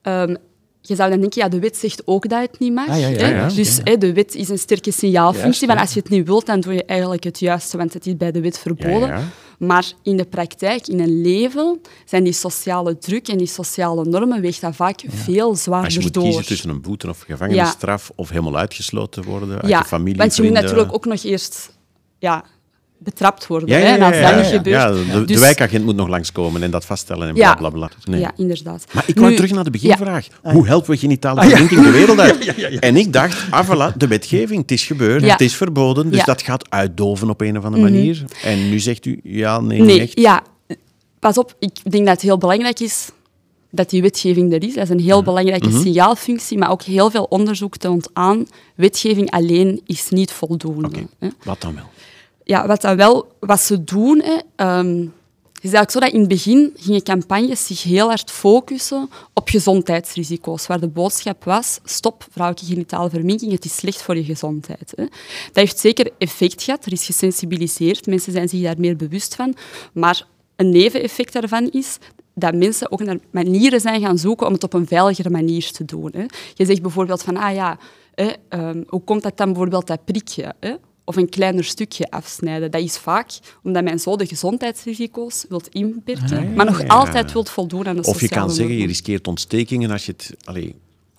Ehm, 0.02 0.34
je 0.80 0.94
zou 0.94 1.10
dan 1.10 1.20
denken, 1.20 1.42
ja, 1.42 1.48
de 1.48 1.58
wet 1.58 1.76
zegt 1.76 2.02
ook 2.06 2.28
dat 2.28 2.40
het 2.40 2.58
niet 2.58 2.72
mag. 2.72 2.88
Ah, 2.88 3.00
ja, 3.00 3.08
ja, 3.08 3.16
hè. 3.18 3.28
ja. 3.34 3.48
Dus 3.48 3.76
Ja. 3.76 3.82
hè, 3.84 3.98
de 3.98 4.12
wet 4.12 4.34
is 4.34 4.48
een 4.48 4.58
sterke 4.58 4.90
signaalfunctie. 4.92 5.44
Juist, 5.44 5.64
van 5.64 5.74
ja. 5.74 5.80
als 5.80 5.92
je 5.94 6.00
het 6.00 6.08
niet 6.08 6.26
wilt, 6.26 6.46
dan 6.46 6.60
doe 6.60 6.72
je 6.72 6.84
eigenlijk 6.84 7.24
het 7.24 7.38
juiste, 7.38 7.76
want 7.76 7.92
het 7.92 8.06
is 8.06 8.16
bij 8.16 8.30
de 8.32 8.40
wet 8.40 8.58
verboden. 8.58 9.30
Maar 9.58 9.92
in 10.02 10.16
de 10.16 10.24
praktijk, 10.24 10.86
in 10.86 11.00
een 11.00 11.22
leven, 11.22 11.80
zijn 12.04 12.24
die 12.24 12.32
sociale 12.32 12.98
druk 12.98 13.28
en 13.28 13.38
die 13.38 13.46
sociale 13.46 14.04
normen 14.04 14.40
weegt 14.40 14.60
dat 14.60 14.76
vaak 14.76 15.04
veel 15.08 15.48
Als 15.48 15.58
je 15.58 15.64
zwaarder 15.64 16.00
moet 16.00 16.14
door. 16.14 16.22
kiezen 16.22 16.46
tussen 16.46 16.70
een 16.70 16.80
boete 16.80 17.08
of 17.08 17.20
gevangenisstraf 17.20 18.12
of 18.14 18.28
helemaal 18.28 18.56
uitgesloten 18.56 19.24
worden 19.24 19.60
uit 19.60 19.68
ja, 19.68 19.78
je 19.78 19.84
familie, 19.84 20.18
want 20.18 20.36
je 20.36 20.42
moet 20.42 20.52
natuurlijk 20.52 20.92
ook 20.92 21.04
nog 21.04 21.22
eerst 21.22 21.72
ja, 22.18 22.44
betrapt 23.04 23.46
worden. 23.46 23.68
Ja, 23.68 23.76
hè. 23.76 23.84
En 23.84 24.02
als 24.02 24.20
dat 24.20 24.36
niet 24.36 24.46
gebeurt... 24.46 24.66
Ja, 24.76 24.90
de, 24.90 25.04
de 25.12 25.24
dus- 25.24 25.40
wijkagent 25.40 25.84
moet 25.84 25.96
nog 25.96 26.08
langskomen 26.08 26.62
en 26.62 26.70
dat 26.70 26.84
vaststellen 26.84 27.28
en 27.28 27.34
Ja. 27.36 27.54
bla 27.54 27.70
bla. 27.70 27.90
Nee. 28.04 28.20
Ja, 28.20 28.32
inderdaad. 28.36 28.84
Maar 28.92 29.04
ik 29.06 29.14
wou 29.18 29.30
Nu- 29.30 29.36
terug 29.36 29.50
naar 29.52 29.64
de 29.64 29.70
beginvraag. 29.70 30.26
Ah, 30.42 30.52
Hoe 30.52 30.66
helpen 30.66 30.90
we 30.90 30.96
genitale 30.96 31.42
verminking 31.48 31.82
de 31.82 31.90
wereld 31.90 32.18
uit? 32.18 32.44
En 32.80 32.96
ik 32.96 33.12
dacht, 33.12 33.46
ah 33.50 33.68
voilà, 33.70 33.96
de 33.96 34.06
wetgeving, 34.06 34.60
het 34.60 34.70
is 34.70 34.84
gebeurd, 34.84 35.30
het 35.30 35.40
is 35.40 35.54
verboden, 35.54 36.10
dus 36.10 36.24
dat 36.24 36.42
gaat 36.42 36.70
uitdoven 36.70 37.30
op 37.30 37.40
een 37.40 37.58
of 37.58 37.64
andere 37.64 37.82
manier. 37.82 38.24
En 38.42 38.68
nu 38.70 38.78
zegt 38.80 39.06
u, 39.06 39.20
ja, 39.22 39.60
nee, 39.60 39.80
Nee, 39.80 40.00
echt. 40.00 40.18
ja. 40.20 40.42
Pas 41.18 41.38
op, 41.38 41.54
ik 41.58 41.72
denk 41.90 42.04
dat 42.04 42.14
het 42.14 42.22
heel 42.22 42.38
belangrijk 42.38 42.80
is 42.80 43.08
dat 43.70 43.90
die 43.90 44.02
wetgeving 44.02 44.52
er 44.52 44.62
is. 44.62 44.74
Dat 44.74 44.82
is 44.84 44.88
een 44.90 45.00
heel 45.00 45.22
belangrijke 45.22 45.68
Mhm. 45.68 45.80
signaalfunctie, 45.80 46.58
maar 46.58 46.70
ook 46.70 46.82
heel 46.82 47.10
veel 47.10 47.24
onderzoek 47.28 47.76
toont 47.76 48.08
aan, 48.12 48.46
wetgeving 48.74 49.30
alleen 49.30 49.80
is 49.86 50.08
niet 50.10 50.30
voldoende. 50.32 50.86
Oké, 50.86 51.06
hè. 51.18 51.28
wat 51.44 51.60
dan 51.60 51.74
wel? 51.74 51.84
Ja, 52.44 52.66
wat, 52.66 52.80
dan 52.80 52.96
wel, 52.96 53.32
wat 53.40 53.60
ze 53.60 53.84
doen, 53.84 54.22
ehm, 54.56 55.06
is 55.64 55.72
eigenlijk 55.72 55.90
zo 55.90 56.00
dat 56.00 56.12
in 56.12 56.20
het 56.20 56.28
begin 56.28 56.72
gingen 56.76 57.02
campagnes 57.02 57.66
zich 57.66 57.82
heel 57.82 58.08
hard 58.08 58.30
focussen 58.30 59.10
op 59.32 59.48
gezondheidsrisico's, 59.48 60.66
waar 60.66 60.80
de 60.80 60.88
boodschap 60.88 61.44
was, 61.44 61.80
stop 61.84 62.26
vrouwelijke 62.30 62.72
genitale 62.72 63.10
verminking, 63.10 63.52
het 63.52 63.64
is 63.64 63.76
slecht 63.76 64.02
voor 64.02 64.16
je 64.16 64.24
gezondheid. 64.24 64.92
Hè. 64.96 65.04
Dat 65.04 65.54
heeft 65.54 65.78
zeker 65.78 66.10
effect 66.18 66.62
gehad, 66.62 66.84
er 66.86 66.92
is 66.92 67.04
gesensibiliseerd, 67.04 68.06
mensen 68.06 68.32
zijn 68.32 68.48
zich 68.48 68.62
daar 68.62 68.78
meer 68.78 68.96
bewust 68.96 69.34
van, 69.34 69.54
maar 69.92 70.26
een 70.56 70.70
neveneffect 70.70 71.32
daarvan 71.32 71.70
is 71.70 71.98
dat 72.34 72.54
mensen 72.54 72.92
ook 72.92 73.02
naar 73.02 73.18
manieren 73.30 73.80
zijn 73.80 74.00
gaan 74.00 74.18
zoeken 74.18 74.46
om 74.46 74.52
het 74.52 74.64
op 74.64 74.72
een 74.72 74.86
veiligere 74.86 75.30
manier 75.30 75.70
te 75.70 75.84
doen. 75.84 76.10
Hè. 76.12 76.24
Je 76.54 76.64
zegt 76.64 76.82
bijvoorbeeld 76.82 77.22
van, 77.22 77.36
ah 77.36 77.54
ja, 77.54 77.78
ehm, 78.14 78.82
hoe 78.86 79.04
komt 79.04 79.22
dat 79.22 79.36
dan 79.36 79.46
bijvoorbeeld 79.46 79.86
dat 79.86 80.04
prikje? 80.04 80.54
Of 81.04 81.16
een 81.16 81.28
kleiner 81.28 81.64
stukje 81.64 82.10
afsnijden. 82.10 82.70
Dat 82.70 82.80
is 82.80 82.96
vaak 82.96 83.30
omdat 83.62 83.84
men 83.84 83.98
zo 83.98 84.16
de 84.16 84.26
gezondheidsrisico's 84.26 85.44
wilt 85.48 85.68
inperken, 85.68 86.54
maar 86.54 86.66
nog 86.66 86.80
ja. 86.80 86.86
altijd 86.86 87.32
wilt 87.32 87.50
voldoen 87.50 87.86
aan 87.86 87.96
de 87.96 88.02
Of 88.02 88.20
je 88.20 88.26
sociale 88.26 88.46
kan 88.46 88.54
zeggen, 88.54 88.76
je 88.76 88.86
riskeert 88.86 89.26
ontstekingen 89.26 89.90
als 89.90 90.06
je 90.06 90.12
het 90.12 90.36
allee, 90.44 90.74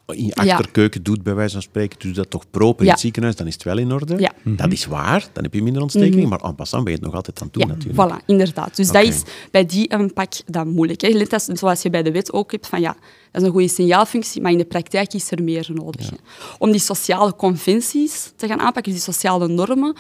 in 0.07 0.25
je 0.25 0.31
Ja. 0.43 0.51
achterkeuken 0.55 1.03
doet, 1.03 1.23
bij 1.23 1.33
wijze 1.35 1.53
van 1.53 1.61
spreken. 1.61 1.99
Doe 1.99 2.11
dat 2.11 2.29
toch 2.29 2.49
proper 2.51 2.85
in 2.85 2.91
het 2.91 2.99
ziekenhuis, 2.99 3.35
dan 3.35 3.47
is 3.47 3.53
het 3.53 3.63
wel 3.63 3.77
in 3.77 3.91
orde. 3.91 4.19
Ja. 4.19 4.31
Dat 4.43 4.71
is 4.71 4.85
waar, 4.85 5.27
dan 5.33 5.43
heb 5.43 5.53
je 5.53 5.63
minder 5.63 5.81
ontstekingen, 5.81 6.29
maar 6.29 6.39
en 6.39 6.55
passant 6.55 6.83
ben 6.83 6.91
je 6.93 6.97
het 6.97 7.07
nog 7.07 7.15
altijd 7.15 7.39
aan 7.41 7.47
het 7.47 7.55
doen 7.55 7.67
Ja, 7.67 7.73
natuurlijk. 7.73 8.21
voilà, 8.21 8.25
inderdaad. 8.25 8.75
Dus 8.75 8.91
dat 8.91 9.03
is 9.03 9.21
bij 9.51 9.65
die 9.65 9.93
aanpak 9.93 10.33
dan 10.45 10.67
moeilijk. 10.67 11.01
Hè. 11.01 11.09
Net 11.09 11.33
als, 11.33 11.43
zoals 11.43 11.81
je 11.81 11.89
bij 11.89 12.03
de 12.03 12.11
wet 12.11 12.33
ook 12.33 12.51
hebt, 12.51 12.67
van 12.67 12.81
ja, 12.81 12.95
dat 13.31 13.41
is 13.41 13.47
een 13.47 13.53
goede 13.53 13.67
signaalfunctie, 13.67 14.41
maar 14.41 14.51
in 14.51 14.57
de 14.57 14.65
praktijk 14.65 15.13
is 15.13 15.31
er 15.31 15.43
meer 15.43 15.67
nodig. 15.73 16.09
Om 16.57 16.71
die 16.71 16.79
sociale 16.79 17.35
conventies 17.35 18.31
te 18.35 18.47
gaan 18.47 18.59
aanpakken, 18.59 18.91
die 18.91 19.01
sociale 19.01 19.47
normen, 19.47 19.95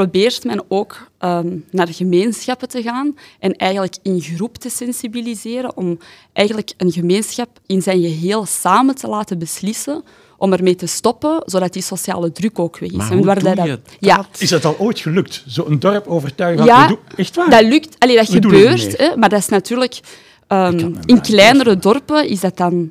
probeert 0.00 0.44
men 0.44 0.64
ook 0.68 1.10
ehm, 1.18 1.56
naar 1.70 1.88
gemeenschappen 1.88 2.68
te 2.68 2.82
gaan 2.82 3.16
en 3.38 3.56
eigenlijk 3.56 3.96
in 4.02 4.20
groep 4.20 4.56
te 4.58 4.68
sensibiliseren 4.70 5.76
om 5.76 5.98
eigenlijk 6.32 6.72
een 6.76 6.92
gemeenschap 6.92 7.48
in 7.66 7.82
zijn 7.82 8.00
geheel 8.00 8.46
samen 8.46 8.94
te 8.94 9.08
laten 9.08 9.38
beslissen 9.38 10.02
om 10.38 10.52
ermee 10.52 10.74
te 10.74 10.86
stoppen, 10.86 11.42
zodat 11.44 11.72
die 11.72 11.82
sociale 11.82 12.32
druk 12.32 12.58
ook 12.58 12.78
weg 12.78 12.90
is. 12.90 12.96
Maar 12.96 13.10
En 13.10 13.16
hoe 13.16 13.26
waar 13.26 13.42
dat- 13.42 13.78
Ja, 14.00 14.26
Is 14.38 14.48
dat 14.48 14.64
al 14.64 14.78
ooit 14.78 14.98
gelukt? 15.00 15.42
Zo'n 15.46 15.78
dorp 15.78 16.06
overtuigen 16.06 16.58
van... 16.66 16.74
ja, 16.74 16.86
doen- 16.88 16.98
echt 17.16 17.36
waar? 17.36 17.50
dat 17.50 17.62
lukt. 17.62 17.96
Allee, 17.98 18.16
dat 18.16 18.26
We 18.28 18.32
gebeurt, 18.32 18.96
hè, 18.96 19.16
maar 19.16 19.28
dat 19.28 19.38
is 19.38 19.48
natuurlijk... 19.48 20.00
ehm, 20.46 20.94
in 21.04 21.20
kleinere 21.20 21.76
dorpen 21.78 22.28
is 22.28 22.40
dat 22.40 22.56
dan... 22.56 22.90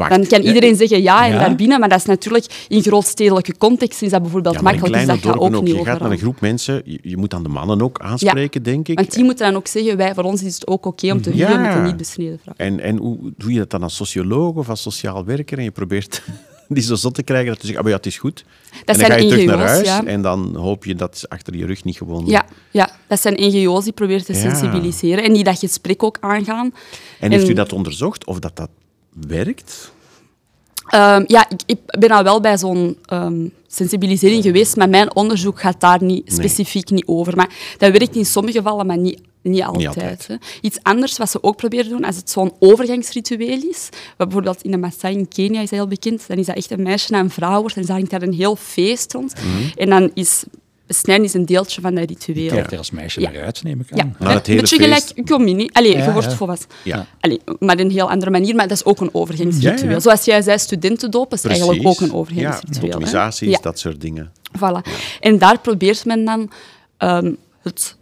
Wacht. 0.00 0.10
Dan 0.10 0.26
kan 0.26 0.42
Ja, 0.42 0.48
iedereen 0.48 0.76
zeggen 0.76 1.02
ja 1.02 1.26
en 1.26 1.32
Ja. 1.32 1.38
daarbinnen, 1.38 1.80
maar 1.80 1.88
dat 1.88 1.98
is 1.98 2.04
natuurlijk 2.04 2.64
in 2.68 2.82
grootstedelijke 2.82 3.54
context 3.58 4.02
is 4.02 4.10
dat 4.10 4.22
bijvoorbeeld 4.22 4.54
Ja, 4.54 4.60
makkelijk, 4.62 4.94
dus 4.94 5.06
dat 5.06 5.18
gaat 5.18 5.38
ook 5.38 5.54
ook. 5.54 5.62
niet 5.64 5.76
Je 5.76 5.84
gaat 5.84 6.00
naar 6.00 6.10
een 6.10 6.18
groep 6.18 6.40
mensen, 6.40 6.82
je, 6.84 6.98
je 7.02 7.16
moet 7.16 7.34
aan 7.34 7.42
de 7.42 7.48
mannen 7.48 7.82
ook 7.82 7.98
aanspreken, 8.00 8.62
denk 8.62 8.88
ik. 8.88 8.98
Want 8.98 9.14
die 9.14 9.24
moeten 9.24 9.46
dan 9.46 9.56
ook 9.56 9.66
zeggen, 9.66 9.96
wij, 9.96 10.14
voor 10.14 10.24
ons 10.24 10.42
is 10.42 10.54
het 10.54 10.66
ook 10.66 10.86
oké 10.86 11.12
om 11.12 11.22
te 11.22 11.30
huwen 11.30 11.60
met 11.60 11.74
een 11.74 11.82
niet 11.84 11.96
besneden 11.96 12.38
vrouw. 12.42 12.54
En, 12.56 12.80
en 12.80 12.96
hoe 12.96 13.18
doe 13.36 13.52
je 13.52 13.58
dat 13.58 13.70
dan 13.70 13.82
als 13.82 13.96
socioloog 13.96 14.54
of 14.54 14.68
als 14.68 14.82
sociaal 14.82 15.24
werker? 15.24 15.58
En 15.58 15.64
je 15.64 15.70
probeert 15.70 16.22
die 16.68 16.82
zo 16.82 16.94
zot 16.94 17.14
te 17.14 17.22
krijgen 17.22 17.46
dat 17.48 17.60
ze 17.60 17.66
zeggen, 17.66 17.76
ah, 17.78 17.82
maar 17.90 17.92
ja, 17.92 17.96
het 17.96 18.06
is 18.06 18.18
goed. 18.18 18.44
en 18.72 18.80
dan 18.84 18.94
zijn 18.94 19.10
ga 19.10 19.16
je 19.16 19.28
terug 19.28 19.44
naar 19.44 19.58
huis 19.58 19.86
ja. 19.86 20.04
en 20.04 20.22
dan 20.22 20.56
hoop 20.56 20.84
je 20.84 20.94
dat 20.94 21.18
ze 21.18 21.28
achter 21.28 21.56
je 21.56 21.66
rug 21.66 21.84
niet 21.84 21.96
gewoon... 21.96 22.26
Ja, 22.26 22.44
ja, 22.70 22.90
dat 23.06 23.20
zijn 23.20 23.34
NGO's 23.38 23.84
die 23.84 23.92
proberen 23.92 24.24
te 24.24 24.32
Ja. 24.32 24.38
sensibiliseren 24.38 25.24
en 25.24 25.32
die 25.32 25.44
dat 25.44 25.58
gesprek 25.58 26.02
ook 26.02 26.16
aangaan. 26.20 26.74
En 27.20 27.30
heeft 27.30 27.46
u 27.46 27.48
En- 27.48 27.54
dat 27.54 27.72
onderzocht, 27.72 28.26
of 28.26 28.38
dat 28.38 28.56
dat 28.56 28.68
werkt? 29.12 29.92
Ehm, 30.90 31.24
ja, 31.26 31.48
ik, 31.48 31.60
ik 31.66 31.78
ben 31.98 32.10
al 32.10 32.22
wel 32.22 32.40
bij 32.40 32.58
zo'n 32.58 32.98
ehm, 33.04 33.46
sensibilisering 33.66 34.42
geweest, 34.42 34.76
maar 34.76 34.88
mijn 34.88 35.14
onderzoek 35.14 35.60
gaat 35.60 35.80
daar 35.80 36.02
niet, 36.02 36.32
specifiek 36.32 36.90
niet 36.90 37.06
over. 37.06 37.36
Maar 37.36 37.74
dat 37.78 37.90
werkt 37.92 38.16
in 38.16 38.26
sommige 38.26 38.58
gevallen, 38.58 38.86
maar 38.86 38.98
niet, 38.98 39.20
niet 39.42 39.62
altijd. 39.62 39.86
altijd. 39.86 40.26
hè. 40.26 40.34
Iets 40.60 40.78
anders 40.82 41.18
wat 41.18 41.30
ze 41.30 41.42
ook 41.42 41.56
proberen 41.56 41.84
te 41.84 41.90
doen, 41.90 42.04
als 42.04 42.16
het 42.16 42.30
zo'n 42.30 42.52
overgangsritueel 42.58 43.62
is, 43.70 43.88
wat 44.16 44.28
bijvoorbeeld 44.28 44.62
in 44.62 44.70
de 44.70 44.76
Maasai 44.76 45.16
in 45.16 45.28
Kenia 45.28 45.60
is 45.60 45.70
heel 45.70 45.86
bekend, 45.86 46.24
dan 46.28 46.36
is 46.36 46.46
dat 46.46 46.56
echt 46.56 46.70
een 46.70 46.82
meisje 46.82 47.12
naar 47.12 47.20
een 47.20 47.30
vrouw 47.30 47.60
wordt 47.60 47.76
en 47.76 47.82
dan 47.82 47.96
hangt 47.96 48.10
daar 48.10 48.22
een 48.22 48.32
heel 48.32 48.56
feest 48.56 49.12
rond. 49.12 49.34
Mhm. 49.34 49.78
En 49.80 49.88
dan 49.90 50.10
is 50.14 50.44
besnijden 50.96 51.24
is 51.24 51.34
een 51.34 51.46
deeltje 51.46 51.80
van 51.80 51.94
dat 51.94 52.08
ritueel. 52.08 52.48
Kijkt 52.48 52.72
er 52.72 52.78
als 52.78 52.90
meisje 52.90 53.20
Ja. 53.20 53.30
naar 53.30 53.42
uit, 53.42 53.62
neem 53.62 53.80
ik 53.80 53.92
aan. 53.92 53.98
Ja, 53.98 54.04
Maar 54.18 54.28
een 54.30 54.36
het 54.36 54.46
hele 54.46 54.60
beetje 54.60 54.76
feest- 54.76 55.06
gelijk 55.14 55.28
communie. 55.30 55.70
Allee, 55.72 55.96
Ja, 55.96 56.04
je 56.04 56.12
wordt 56.12 56.30
ja. 56.30 56.36
volwassen. 56.36 56.68
Ja. 56.84 57.06
Allee, 57.20 57.40
maar 57.58 57.74
op 57.74 57.80
een 57.80 57.90
heel 57.90 58.10
andere 58.10 58.30
manier, 58.30 58.54
maar 58.54 58.68
dat 58.68 58.76
is 58.76 58.84
ook 58.84 59.00
een 59.00 59.14
overgangsritueel. 59.14 59.84
Ja, 59.84 59.90
ja. 59.90 60.00
Zoals 60.00 60.24
jij 60.24 60.42
zei, 60.42 60.58
studentendoop 60.58 61.32
is 61.32 61.44
eigenlijk 61.44 61.86
ook 61.88 62.00
een 62.00 62.06
Ja, 62.06 62.12
overgangsritueel. 62.12 63.50
Ja. 63.50 63.58
dat 63.62 63.78
soort 63.78 64.00
dingen. 64.00 64.32
Voilà. 64.58 64.90
En 65.20 65.38
daar 65.38 65.60
probeert 65.60 66.04
men 66.04 66.24
dan 66.24 66.50
ehm, 66.96 67.32
het 67.62 67.96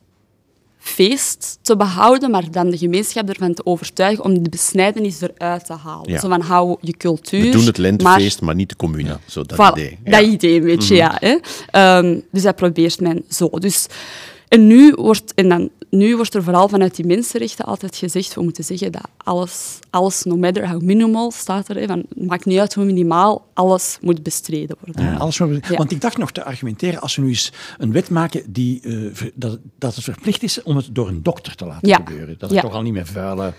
feest 0.89 1.59
te 1.63 1.77
behouden, 1.77 2.31
maar 2.31 2.51
dan 2.51 2.71
de 2.71 2.79
gemeenschap 2.79 3.29
ervan 3.29 3.55
te 3.55 3.67
overtuigen 3.67 4.25
om 4.25 4.43
de 4.43 4.51
besnijdenis 4.51 5.21
eruit 5.21 5.67
te 5.67 5.73
halen. 5.73 6.13
Ja. 6.13 6.21
Zo 6.21 6.29
van, 6.29 6.41
hou 6.41 6.77
je 6.81 6.97
cultuur. 6.97 7.43
We 7.43 7.51
doen 7.51 7.67
het 7.67 7.79
lentefeest, 7.79 8.41
maar, 8.41 8.55
niet 8.55 8.69
de 8.69 8.77
commune. 8.77 9.19
Zo 9.27 9.43
dat 9.43 9.59
Voilà, 9.59 9.79
idee. 9.79 9.99
dat 10.05 10.21
idee 10.23 10.57
een 10.57 10.65
beetje, 10.65 10.95
ja. 10.95 11.17
Hè. 11.21 11.37
Ehm, 11.71 12.21
dus 12.33 12.43
dat 12.43 12.57
probeert 12.57 13.01
men 13.01 13.25
zo. 13.29 13.49
Dus, 13.49 13.87
en, 14.49 14.67
nu 14.67 14.93
wordt, 14.97 15.35
en 15.35 15.49
dan, 15.49 15.71
nu 15.91 16.17
wordt 16.17 16.35
er 16.35 16.43
vooral 16.43 16.69
vanuit 16.69 16.97
die 16.97 17.07
mensenrechten 17.07 17.65
altijd 17.65 17.97
gezegd, 17.97 18.35
we 18.35 18.43
moeten 18.43 18.65
zeggen 18.65 18.93
dat 18.93 19.03
alles, 19.17 19.79
alles 19.91 20.23
no 20.23 20.37
matter 20.37 20.69
how 20.71 20.83
minimal, 20.83 21.31
staat 21.31 21.69
er, 21.69 21.77
hè, 21.77 21.87
van, 21.87 21.99
het 22.15 22.27
maakt 22.27 22.45
niet 22.45 22.59
uit 22.59 22.75
hoe 22.75 22.85
minimaal, 22.85 23.47
alles 23.55 23.99
moet 24.01 24.23
bestreden 24.23 24.77
worden. 24.85 25.05
Ja, 25.05 25.17
alles 25.17 25.39
we- 25.39 25.61
Ja. 25.69 25.77
Want 25.77 25.91
ik 25.91 26.01
dacht 26.01 26.17
nog 26.19 26.31
te 26.33 26.45
argumenteren, 26.45 27.01
als 27.01 27.17
we 27.17 27.23
nu 27.23 27.29
eens 27.29 27.53
een 27.79 27.93
wet 27.93 28.11
maken 28.11 28.43
die, 28.53 28.81
eh, 28.83 29.27
dat, 29.35 29.59
dat 29.79 29.95
het 29.95 30.05
verplicht 30.05 30.43
is 30.43 30.63
om 30.63 30.77
het 30.77 30.89
door 30.93 31.09
een 31.09 31.23
dokter 31.23 31.55
te 31.55 31.65
laten 31.67 31.89
gebeuren. 31.95 32.35
Dat 32.39 32.51
het 32.51 32.61
toch 32.61 32.73
al 32.73 32.83
niet 32.83 32.93
met 32.93 33.09
vuile 33.09 33.53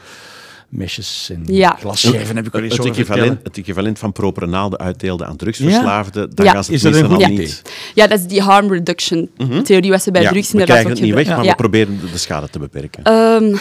mesjes 0.70 1.30
en 1.34 1.44
Ja. 1.46 1.76
glasscherven 1.80 2.36
heb 2.36 2.46
ik 2.46 2.52
wel 2.52 2.62
eens 2.62 2.72
Het 2.74 2.82
horen 2.86 2.94
equivalent, 3.00 3.40
het 3.44 3.58
equivalent 3.58 4.00
van 4.00 4.12
propere 4.12 4.48
naalden 4.48 4.80
uitdeelden 4.80 5.28
aan 5.28 5.36
drugsverslaafden, 5.36 6.36
daar 6.36 6.46
Ja. 6.46 6.52
gaan 6.52 6.64
ze 6.64 6.72
Is 6.72 6.84
het 6.84 6.94
dat 6.94 7.02
een 7.04 7.10
al 7.10 7.16
goed 7.22 7.30
niet. 7.30 7.62
Ja, 7.96 8.08
dat 8.08 8.20
is 8.20 8.26
die 8.26 8.42
harm 8.42 8.72
reduction 8.72 9.30
theorie, 9.64 9.92
wat 9.92 10.02
ze 10.04 10.12
bij 10.12 10.22
Ja, 10.22 10.30
drugs 10.30 10.52
we 10.52 10.60
inderdaad 10.60 10.76
krijgen 10.78 10.92
ook 10.92 11.08
het 11.08 11.16
niet 11.18 11.28
weg, 11.28 11.36
maar 11.38 11.46
we 11.46 11.56
proberen 11.56 12.00
de 12.12 12.18
schade 12.18 12.50
te 12.50 12.60
beperken. 12.60 13.04
Ehm, 13.04 13.52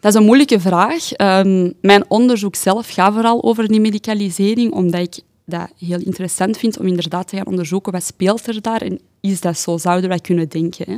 dat 0.00 0.12
is 0.12 0.14
een 0.14 0.24
moeilijke 0.26 0.60
vraag. 0.60 1.12
Ehm, 1.12 1.70
mijn 1.80 2.04
onderzoek 2.08 2.54
zelf 2.56 2.88
gaat 2.90 3.12
vooral 3.12 3.42
over 3.44 3.68
die 3.68 3.80
medicalisering, 3.80 4.72
omdat 4.72 5.00
ik 5.00 5.18
dat 5.48 5.68
heel 5.78 6.00
interessant 6.00 6.56
vind 6.56 6.78
om 6.78 6.86
inderdaad 6.86 7.28
te 7.28 7.36
gaan 7.36 7.46
onderzoeken 7.46 7.92
wat 7.92 8.04
speelt 8.04 8.46
er 8.46 8.62
daar 8.62 8.82
en 8.82 9.00
is 9.20 9.40
dat 9.40 9.58
zo, 9.58 9.78
zouden 9.78 10.08
wij 10.08 10.18
kunnen 10.18 10.48
denken. 10.48 10.90
Hè. 10.90 10.96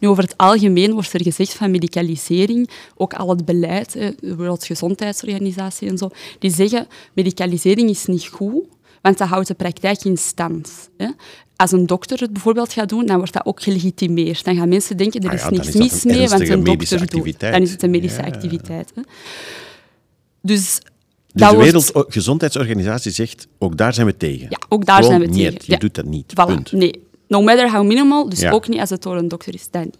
Nu, 0.00 0.08
over 0.08 0.22
het 0.22 0.36
algemeen 0.36 0.92
wordt 0.92 1.12
er 1.12 1.22
gezegd 1.22 1.52
van 1.52 1.70
medicalisering, 1.70 2.70
ook 2.96 3.14
al 3.14 3.28
het 3.28 3.44
beleid, 3.44 3.94
hè, 3.94 4.10
de 4.20 4.36
Wereldgezondheidsorganisatie 4.36 5.88
en 5.88 5.98
zo, 5.98 6.10
die 6.38 6.50
zeggen 6.50 6.86
medicalisering 7.12 7.90
is 7.90 8.06
niet 8.06 8.26
goed, 8.26 8.64
want 9.02 9.18
dat 9.18 9.28
houdt 9.28 9.48
de 9.48 9.54
praktijk 9.54 10.04
in 10.04 10.16
stand. 10.16 10.90
Hè. 10.96 11.08
Als 11.56 11.72
een 11.72 11.86
dokter 11.86 12.20
het 12.20 12.32
bijvoorbeeld 12.32 12.72
gaat 12.72 12.88
doen, 12.88 13.06
dan 13.06 13.16
wordt 13.16 13.32
dat 13.32 13.46
ook 13.46 13.62
gelegitimeerd. 13.62 14.44
Dan 14.44 14.56
gaan 14.56 14.68
mensen 14.68 14.96
denken, 14.96 15.20
er 15.20 15.28
Ah 15.28 15.34
is 15.34 15.42
ja, 15.42 15.50
niks 15.50 15.74
mis 15.74 16.04
mee, 16.04 16.28
want 16.28 16.48
een 16.48 16.64
dokter 16.64 17.06
doet. 17.06 17.40
Dan 17.40 17.62
is 17.62 17.70
het 17.70 17.82
een 17.82 17.90
medische 17.90 18.20
ja. 18.20 18.26
activiteit. 18.26 18.92
Hè. 18.94 19.02
Dus, 20.42 20.80
Dus 21.32 21.50
de 21.50 21.56
Wereldgezondheidsorganisatie 21.56 23.10
zegt, 23.12 23.46
ook 23.58 23.76
daar 23.76 23.94
zijn 23.94 24.06
we 24.06 24.16
tegen. 24.16 24.46
Ja, 24.50 24.58
ook 24.68 24.84
daar 24.86 25.02
Gewoon 25.02 25.10
zijn 25.18 25.30
we 25.30 25.36
niet, 25.36 25.44
tegen. 25.46 25.62
Je 25.66 25.72
Ja. 25.72 25.78
doet 25.78 25.94
dat 25.94 26.04
niet, 26.04 26.32
Voilà, 26.32 26.44
punt. 26.46 26.72
Nee, 26.72 27.02
no 27.28 27.42
matter 27.42 27.70
how 27.72 27.86
minimal, 27.86 28.28
dus 28.28 28.40
Ja. 28.40 28.50
ook 28.50 28.68
niet 28.68 28.80
als 28.80 28.90
het 28.90 29.02
door 29.02 29.16
een 29.16 29.28
dokter 29.28 29.54
is, 29.54 29.68
dat 29.70 29.84
niet. 29.84 29.98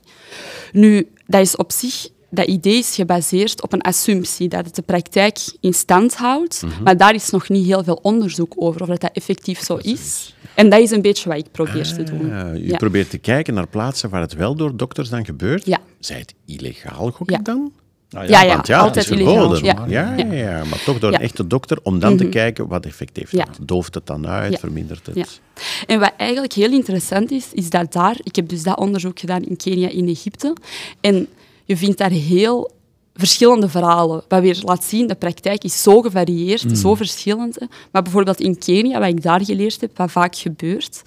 Nu, 0.72 1.08
dat 1.26 1.40
is 1.40 1.56
op 1.56 1.72
zich, 1.72 2.08
dat 2.30 2.46
idee 2.46 2.78
is 2.78 2.94
gebaseerd 2.94 3.62
op 3.62 3.72
een 3.72 3.80
assumptie 3.80 4.48
dat 4.48 4.66
het 4.66 4.74
de 4.74 4.82
praktijk 4.82 5.38
in 5.60 5.74
stand 5.74 6.14
houdt, 6.14 6.62
Mhm. 6.62 6.82
maar 6.82 6.96
daar 6.96 7.14
is 7.14 7.30
nog 7.30 7.48
niet 7.48 7.66
heel 7.66 7.84
veel 7.84 7.98
onderzoek 8.02 8.52
over 8.56 8.80
of 8.82 8.88
dat, 8.88 9.00
dat 9.00 9.10
effectief 9.12 9.60
zo 9.64 9.76
is. 9.76 10.34
En 10.54 10.68
dat 10.70 10.80
is 10.80 10.90
een 10.90 11.02
beetje 11.02 11.28
wat 11.28 11.38
ik 11.38 11.50
probeer 11.52 11.92
te 11.94 12.02
doen. 12.02 12.26
Ja. 12.66 12.76
probeert 12.76 13.10
te 13.10 13.18
kijken 13.18 13.54
naar 13.54 13.66
plaatsen 13.66 14.10
waar 14.10 14.20
het 14.20 14.34
wel 14.34 14.54
door 14.54 14.76
dokters 14.76 15.08
dan 15.08 15.24
gebeurt. 15.24 15.66
Ja. 15.66 15.78
Zij 15.98 16.18
het 16.18 16.34
illegaal, 16.46 17.10
gok 17.10 17.30
Ja. 17.30 17.38
ik 17.38 17.44
dan? 17.44 17.72
Nou 18.12 18.28
Ja, 18.28 18.42
ja, 18.42 18.54
Want 18.54 18.66
ja, 18.66 18.78
altijd 18.78 19.08
het 19.08 19.18
is. 19.18 19.60
Ja. 19.60 20.14
Ja, 20.30 20.64
maar 20.64 20.82
toch 20.84 20.98
door 20.98 21.12
een 21.12 21.20
echte 21.20 21.46
dokter, 21.46 21.78
om 21.82 21.98
dan 21.98 22.16
te 22.16 22.28
kijken 22.28 22.68
wat 22.68 22.86
effect 22.86 23.16
heeft. 23.16 23.34
Dooft 23.60 23.94
het 23.94 24.06
dan 24.06 24.26
uit, 24.26 24.58
vermindert 24.58 25.06
het? 25.06 25.40
En 25.86 26.00
wat 26.00 26.12
eigenlijk 26.16 26.52
heel 26.52 26.70
interessant 26.70 27.30
is, 27.30 27.46
is 27.52 27.70
dat 27.70 27.92
daar... 27.92 28.16
Ik 28.22 28.36
heb 28.36 28.48
dus 28.48 28.62
dat 28.62 28.78
onderzoek 28.78 29.18
gedaan 29.18 29.42
in 29.42 29.56
Kenia 29.56 29.90
en 29.90 30.08
Egypte. 30.08 30.56
En 31.00 31.28
je 31.64 31.76
vindt 31.76 31.98
daar 31.98 32.10
heel 32.10 32.70
verschillende 33.14 33.68
verhalen. 33.68 34.22
Wat 34.28 34.40
weer 34.40 34.60
laat 34.64 34.84
zien, 34.84 35.06
de 35.06 35.14
praktijk 35.14 35.64
is 35.64 35.82
zo 35.82 36.00
gevarieerd, 36.00 36.78
zo 36.78 36.94
verschillend. 36.94 37.58
Maar 37.90 38.02
bijvoorbeeld 38.02 38.40
in 38.40 38.58
Kenia, 38.58 38.98
wat 38.98 39.08
ik 39.08 39.22
daar 39.22 39.44
geleerd 39.44 39.80
heb, 39.80 39.96
wat 39.96 40.10
vaak 40.10 40.36
gebeurt, 40.36 41.02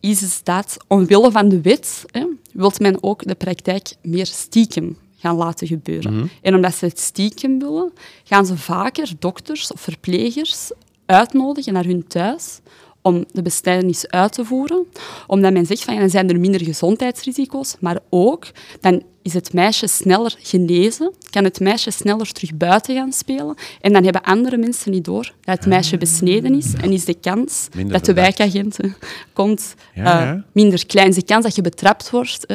is 0.00 0.40
dat 0.42 0.76
omwille 0.86 1.30
van 1.30 1.48
de 1.48 1.60
wet, 1.60 2.04
hè, 2.10 2.26
wil 2.52 2.72
men 2.78 3.02
ook 3.02 3.26
de 3.26 3.34
praktijk 3.34 3.94
meer 4.02 4.26
stiekem 4.26 4.96
gaan 5.24 5.36
laten 5.36 5.66
gebeuren. 5.66 6.30
En 6.42 6.54
omdat 6.54 6.74
ze 6.74 6.84
het 6.84 6.98
stiekem 6.98 7.58
willen, 7.58 7.92
gaan 8.24 8.46
ze 8.46 8.56
vaker 8.56 9.12
dokters 9.18 9.72
of 9.72 9.80
verplegers 9.80 10.70
uitnodigen 11.06 11.72
naar 11.72 11.84
hun 11.84 12.06
thuis 12.06 12.60
om 13.06 13.24
de 13.32 13.42
besnijdenis 13.42 14.08
uit 14.08 14.32
te 14.32 14.44
voeren. 14.44 14.86
Omdat 15.26 15.52
men 15.52 15.66
zegt 15.66 15.82
van 15.84 15.94
ja, 15.94 16.00
dan 16.00 16.10
zijn 16.10 16.28
er 16.28 16.40
minder 16.40 16.64
gezondheidsrisico's, 16.64 17.76
maar 17.80 17.98
ook 18.10 18.46
dan 18.80 19.02
is 19.22 19.34
het 19.34 19.52
meisje 19.52 19.86
sneller 19.86 20.34
genezen, 20.38 21.12
kan 21.30 21.44
het 21.44 21.60
meisje 21.60 21.90
sneller 21.90 22.32
terug 22.32 22.54
buiten 22.54 22.94
gaan 22.94 23.12
spelen 23.12 23.54
en 23.80 23.92
dan 23.92 24.04
hebben 24.04 24.22
andere 24.22 24.56
mensen 24.56 24.90
niet 24.90 25.04
door 25.04 25.32
dat 25.40 25.56
het 25.58 25.66
meisje 25.66 25.96
besneden 25.98 26.54
is 26.54 26.74
en 26.74 26.92
is 26.92 27.04
de 27.04 27.14
kans 27.14 27.68
Minder 27.74 27.92
dat 27.92 28.04
de 28.04 28.12
wijkagent 28.14 28.80
eh, 28.80 28.92
komt 29.32 29.74
Ja, 29.94 30.32
eh, 30.34 30.40
minder 30.52 30.86
klein. 30.86 31.08
Is 31.08 31.14
de 31.14 31.22
kans 31.24 31.44
dat 31.44 31.54
je 31.54 31.62
betrapt 31.62 32.10
wordt 32.10 32.46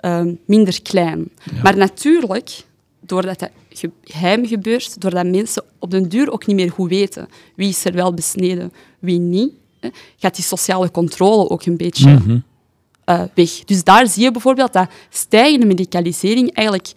eh, 0.00 0.22
minder 0.44 0.82
klein. 0.82 1.30
Maar 1.62 1.76
natuurlijk, 1.76 2.64
doordat 3.00 3.38
dat 3.38 3.50
ge- 3.70 3.90
geheim 4.04 4.46
gebeurt, 4.46 5.00
doordat 5.00 5.26
mensen 5.26 5.62
op 5.78 5.90
den 5.90 6.08
duur 6.08 6.30
ook 6.32 6.46
niet 6.46 6.56
meer 6.56 6.70
goed 6.70 6.88
weten 6.90 7.28
wie 7.56 7.68
is 7.68 7.84
er 7.84 7.92
wel 7.92 8.14
besneden, 8.14 8.72
wie 8.98 9.18
niet, 9.18 9.52
gaat 10.18 10.34
die 10.34 10.44
sociale 10.44 10.90
controle 10.90 11.48
ook 11.48 11.64
een 11.64 11.76
beetje 11.76 12.42
eh, 13.04 13.22
weg. 13.34 13.50
Dus 13.64 13.84
daar 13.84 14.06
zie 14.06 14.22
je 14.22 14.30
bijvoorbeeld 14.30 14.72
dat 14.72 14.88
stijgende 15.10 15.66
medicalisering 15.66 16.54
eigenlijk 16.54 16.92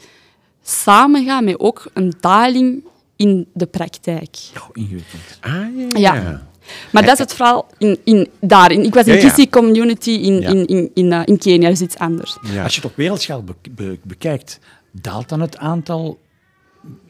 samengaat 0.64 1.44
met 1.44 1.60
ook 1.60 1.90
een 1.94 2.14
daling 2.20 2.84
in 3.16 3.48
de 3.54 3.66
praktijk. 3.66 4.38
Oh, 4.58 4.70
ingewikkeld. 4.74 5.22
Ah, 5.42 6.00
ja. 6.00 6.14
Ja. 6.14 6.48
Maar 6.92 7.04
dat 7.04 7.14
is 7.14 7.20
het 7.20 7.34
verhaal 7.34 7.68
in, 7.78 8.00
in, 8.04 8.28
daarin. 8.40 8.84
Ik 8.84 8.94
was 8.94 9.06
in 9.06 9.14
Ja, 9.14 9.20
ja. 9.22 9.30
Kisi 9.30 9.50
Community 9.50 10.10
in, 10.10 10.42
Ja. 10.42 10.50
in, 10.50 10.66
in, 10.66 10.92
in, 10.94 11.12
eh, 11.12 11.22
in 11.26 11.38
Kenia, 11.38 11.70
dus 11.70 11.82
iets 11.82 11.98
anders. 11.98 12.38
Ja. 12.54 12.64
Als 12.64 12.76
je 12.76 12.82
het 12.82 12.90
op 12.90 12.96
wereldschaal 12.98 13.44
be- 13.44 13.56
be- 13.72 14.00
bekijkt, 14.04 14.60
daalt 14.92 15.30
dan 15.30 15.42
het 15.42 15.58
aantal 15.58 16.20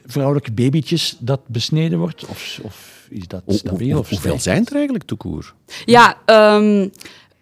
vrouwelijke 0.05 0.51
babytjes 0.51 1.15
dat 1.19 1.39
besneden 1.47 1.99
wordt? 1.99 2.25
Of, 2.25 2.59
of 2.63 3.02
is 3.13 3.27
dat 3.27 3.41
stabiel? 3.47 3.89
hoe- 3.91 3.99
of 3.99 4.09
hoeveel 4.09 4.39
zijn 4.39 4.65
er 4.65 4.75
eigenlijk, 4.75 5.03
toekoer? 5.03 5.53
Ja, 5.85 6.17
ehm, 6.25 6.87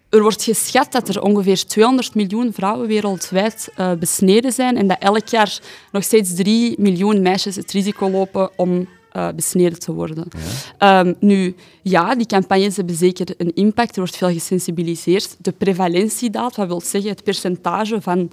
er 0.08 0.22
wordt 0.22 0.42
geschat 0.42 0.92
dat 0.92 1.08
er 1.08 1.22
ongeveer 1.22 1.66
200 1.66 2.14
miljoen 2.14 2.52
vrouwen 2.52 2.86
wereldwijd 2.88 3.68
eh, 3.76 3.92
besneden 3.92 4.52
zijn 4.52 4.76
en 4.76 4.86
dat 4.86 4.98
elk 5.00 5.28
jaar 5.28 5.58
nog 5.92 6.02
steeds 6.04 6.34
3 6.34 6.74
miljoen 6.78 7.22
meisjes 7.22 7.56
het 7.56 7.72
risico 7.72 8.10
lopen 8.10 8.50
om 8.56 8.88
eh, 9.12 9.28
besneden 9.36 9.78
te 9.78 9.92
worden. 9.92 10.28
Ehm, 10.78 11.12
nu, 11.20 11.54
ja, 11.82 12.14
die 12.14 12.26
campagnes 12.26 12.76
hebben 12.76 12.94
zeker 12.94 13.26
een 13.36 13.54
impact. 13.54 13.90
Er 13.94 14.00
wordt 14.00 14.16
veel 14.16 14.28
gesensibiliseerd. 14.32 15.36
De 15.38 15.52
prevalentiedaad, 15.52 16.56
wat 16.56 16.66
wil 16.66 16.80
zeggen 16.80 17.10
het 17.10 17.24
percentage 17.24 18.00
van 18.00 18.30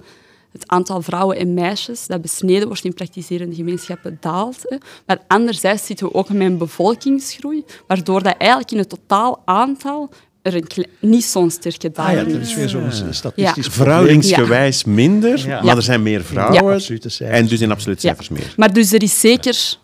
het 0.52 0.62
aantal 0.66 1.02
vrouwen 1.02 1.36
en 1.36 1.54
meisjes 1.54 2.06
dat 2.06 2.22
besneden 2.22 2.66
wordt 2.68 2.84
in 2.84 2.94
praktiserende 2.94 3.54
gemeenschappen 3.54 4.16
daalt. 4.20 4.58
Hè. 4.62 4.76
Maar 5.06 5.18
anderzijds 5.26 5.86
zitten 5.86 6.06
we 6.06 6.14
ook 6.14 6.28
met 6.28 6.40
een 6.46 6.58
bevolkingsgroei, 6.58 7.64
waardoor 7.86 8.22
dat 8.22 8.34
eigenlijk 8.38 8.70
in 8.70 8.78
het 8.78 8.88
totaal 8.88 9.42
aantal 9.44 10.10
er 10.42 10.54
een 10.54 10.86
niet 11.00 11.24
zo'n 11.24 11.50
sterke 11.50 11.86
Ah 11.94 11.94
daling 12.06 12.26
ja, 12.32 12.38
dat 12.38 12.46
is. 12.46 12.54
weer 12.54 12.68
zo'n 12.68 12.90
statistisch 13.10 13.64
Ja. 13.66 13.70
Verhoudingsgewijs 13.72 14.84
minder, 14.84 15.46
Ja. 15.46 15.62
maar 15.62 15.76
er 15.76 15.82
zijn 15.82 16.02
meer 16.02 16.24
vrouwen. 16.24 16.80
En 17.18 17.46
dus 17.46 17.60
in 17.60 17.70
absolute 17.70 18.06
Ja. 18.06 18.14
cijfers 18.14 18.28
meer. 18.28 18.54
Maar 18.56 18.72
dus 18.72 18.92
er 18.92 19.02
is 19.02 19.20
zeker 19.20 19.76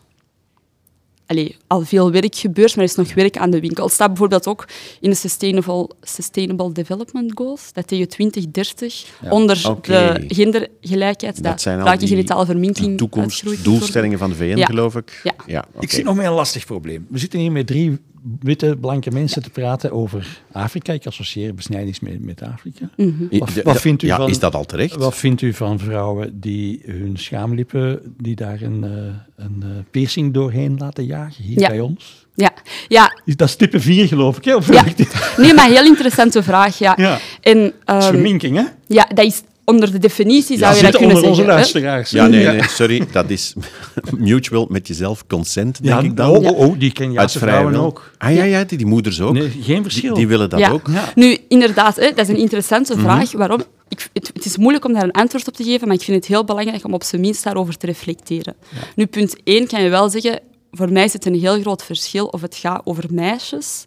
allee, 1.27 1.55
al 1.67 1.81
veel 1.81 2.11
werk 2.11 2.35
gebeurd, 2.35 2.75
maar 2.75 2.83
er 2.85 2.89
is 2.91 2.95
nog 2.95 3.13
werk 3.13 3.37
aan 3.37 3.49
de 3.49 3.59
winkel. 3.59 3.83
Het 3.83 3.93
staat 3.93 4.07
bijvoorbeeld 4.07 4.47
ook 4.47 4.67
in 4.99 5.09
de 5.09 5.15
Sustainable, 5.15 5.89
Sustainable 6.01 6.71
Development 6.71 7.31
Goals, 7.35 7.73
dat 7.73 7.87
tegen 7.87 8.07
2030 8.07 9.05
onder 9.29 9.61
de 9.81 10.23
gendergelijkheid, 10.27 11.43
Dat 11.43 11.61
zijn 11.61 11.81
al 11.81 11.97
die 11.97 12.07
genitale 12.07 12.45
verminking 12.45 12.97
toekomstdoelstellingen 12.97 14.17
van 14.17 14.29
de 14.29 14.35
VN, 14.35 14.57
Ja. 14.57 14.65
geloof 14.65 14.95
ik. 14.95 15.21
Ja. 15.45 15.65
Ik 15.79 15.91
zie 15.91 16.03
nog 16.03 16.15
meer 16.15 16.25
een 16.27 16.33
lastig 16.33 16.65
probleem. 16.65 17.05
We 17.09 17.17
zitten 17.17 17.39
hier 17.39 17.51
met 17.51 17.67
drie 17.67 17.97
witte, 18.39 18.77
blanke 18.81 19.11
mensen 19.11 19.43
te 19.43 19.49
praten 19.49 19.91
over 19.91 20.41
Afrika. 20.51 20.93
Ik 20.93 21.05
associeer 21.05 21.53
besnijdings 21.53 21.99
met, 21.99 22.21
met 22.25 22.41
Afrika. 22.41 22.89
I- 22.97 23.43
Wat, 23.63 23.81
vindt 23.81 24.03
u 24.03 24.07
ja, 24.07 24.15
van, 24.17 24.29
Is 24.29 24.39
dat 24.39 24.55
al 24.55 24.65
terecht? 24.65 24.95
Wat 24.95 25.15
vindt 25.15 25.41
u 25.41 25.53
van 25.53 25.79
vrouwen 25.79 26.39
die 26.39 26.81
hun 26.85 27.17
schaamlippen, 27.17 28.15
die 28.17 28.35
daar 28.35 28.61
een, 28.61 28.83
eh, 28.83 29.45
een 29.45 29.63
eh, 29.63 29.69
piercing 29.91 30.33
doorheen 30.33 30.75
laten 30.77 31.05
jagen, 31.05 31.43
hier 31.43 31.59
Ja. 31.59 31.67
bij 31.69 31.79
ons? 31.79 32.25
Ja, 32.35 32.51
ja, 32.87 33.19
Is 33.25 33.35
dat 33.35 33.49
stippen 33.49 33.81
4 33.81 34.07
geloof 34.07 34.37
ik, 34.37 34.45
hè? 34.45 34.55
Of 34.55 34.73
ja. 34.73 34.83
dit? 34.95 35.33
Nee, 35.37 35.53
maar 35.53 35.67
heel 35.69 35.85
interessante 35.85 36.43
vraag, 36.43 36.77
ja. 36.79 36.93
Ja. 36.97 37.19
En, 37.41 37.57
is 37.65 37.71
ehm, 37.85 38.01
verminking, 38.01 38.55
hè? 38.57 38.63
ja, 38.87 39.07
dat 39.13 39.25
is 39.25 39.43
onder 39.69 39.91
de 39.91 39.97
definitie, 39.99 40.57
zou 40.57 40.75
je 40.75 40.81
dat 40.81 40.95
kunnen 40.95 41.15
onder 41.15 41.35
zeggen. 41.35 41.53
luisteraars. 41.53 42.09
Ja, 42.09 42.27
nee, 42.27 42.45
nee, 42.45 42.63
sorry. 42.67 43.07
Dat 43.11 43.29
is 43.29 43.53
mutual 44.17 44.65
met 44.69 44.87
jezelf 44.87 45.27
consent, 45.27 45.83
denk 45.83 45.95
Ja, 46.01 46.05
ik 46.07 46.17
dan. 46.17 46.29
oh, 46.29 46.45
oh, 46.45 46.59
oh, 46.59 46.79
die 46.79 46.91
ken 46.91 47.11
je 47.11 47.29
vrouwen 47.29 47.75
ook. 47.75 48.11
Ah 48.17 48.33
ja, 48.35 48.43
ja 48.43 48.63
die, 48.63 48.77
die 48.77 48.87
moeders 48.87 49.21
ook. 49.21 49.33
Nee, 49.33 49.51
geen 49.61 49.83
verschil. 49.83 50.09
Die, 50.09 50.13
die 50.17 50.27
willen 50.27 50.49
dat 50.49 50.59
Ja. 50.59 50.69
ook. 50.69 50.87
Ja. 50.91 51.11
Nu, 51.15 51.37
inderdaad, 51.47 51.95
hè, 51.95 52.07
dat 52.09 52.17
is 52.19 52.27
een 52.27 52.37
interessante 52.37 52.93
Mhm. 52.93 53.01
vraag. 53.03 53.31
Waarom? 53.31 53.61
Ik, 53.89 54.09
het, 54.13 54.31
het 54.33 54.45
is 54.45 54.57
moeilijk 54.57 54.85
om 54.85 54.93
daar 54.93 55.03
een 55.03 55.11
antwoord 55.11 55.47
op 55.47 55.53
te 55.55 55.63
geven, 55.63 55.87
maar 55.87 55.95
ik 55.95 56.03
vind 56.03 56.17
het 56.17 56.25
heel 56.25 56.43
belangrijk 56.43 56.85
om 56.85 56.93
op 56.93 57.03
zijn 57.03 57.21
minst 57.21 57.43
daarover 57.43 57.77
te 57.77 57.85
reflecteren. 57.85 58.55
Nu, 58.95 59.05
punt 59.05 59.35
1 59.43 59.67
kan 59.67 59.83
je 59.83 59.89
wel 59.89 60.09
zeggen, 60.09 60.39
voor 60.71 60.91
mij 60.91 61.03
is 61.03 61.13
het 61.13 61.25
een 61.25 61.39
heel 61.39 61.59
groot 61.61 61.83
verschil 61.83 62.25
of 62.25 62.41
het 62.41 62.55
gaat 62.55 62.81
over 62.83 63.03
meisjes 63.11 63.85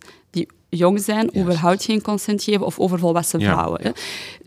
jong 0.70 1.00
zijn, 1.00 1.38
überhaupt 1.38 1.85
geen 1.85 2.02
consent 2.02 2.42
geven, 2.42 2.66
of 2.66 2.78
over 2.78 2.98
volwassen 2.98 3.40
Ja. 3.40 3.52
vrouwen. 3.52 3.80
Hè. 3.83 3.90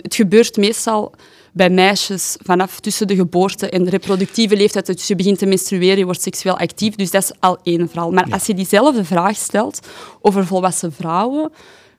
Het 0.01 0.15
gebeurt 0.15 0.57
meestal 0.57 1.13
bij 1.51 1.69
meisjes 1.69 2.37
vanaf 2.43 2.79
tussen 2.79 3.07
de 3.07 3.15
geboorte 3.15 3.69
en 3.69 3.83
de 3.83 3.89
reproductieve 3.89 4.55
leeftijd, 4.55 4.85
dus 4.85 5.07
je 5.07 5.15
begint 5.15 5.37
te 5.37 5.45
menstrueren, 5.45 5.97
je 5.97 6.05
wordt 6.05 6.21
seksueel 6.21 6.57
actief, 6.57 6.95
dus 6.95 7.11
dat 7.11 7.23
is 7.23 7.31
al 7.39 7.57
één 7.63 7.89
verhaal. 7.89 8.11
Maar 8.11 8.27
als 8.29 8.45
je 8.45 8.53
diezelfde 8.53 9.03
vraag 9.05 9.35
stelt 9.35 9.79
over 10.21 10.45
volwassen 10.45 10.93
vrouwen, 10.93 11.51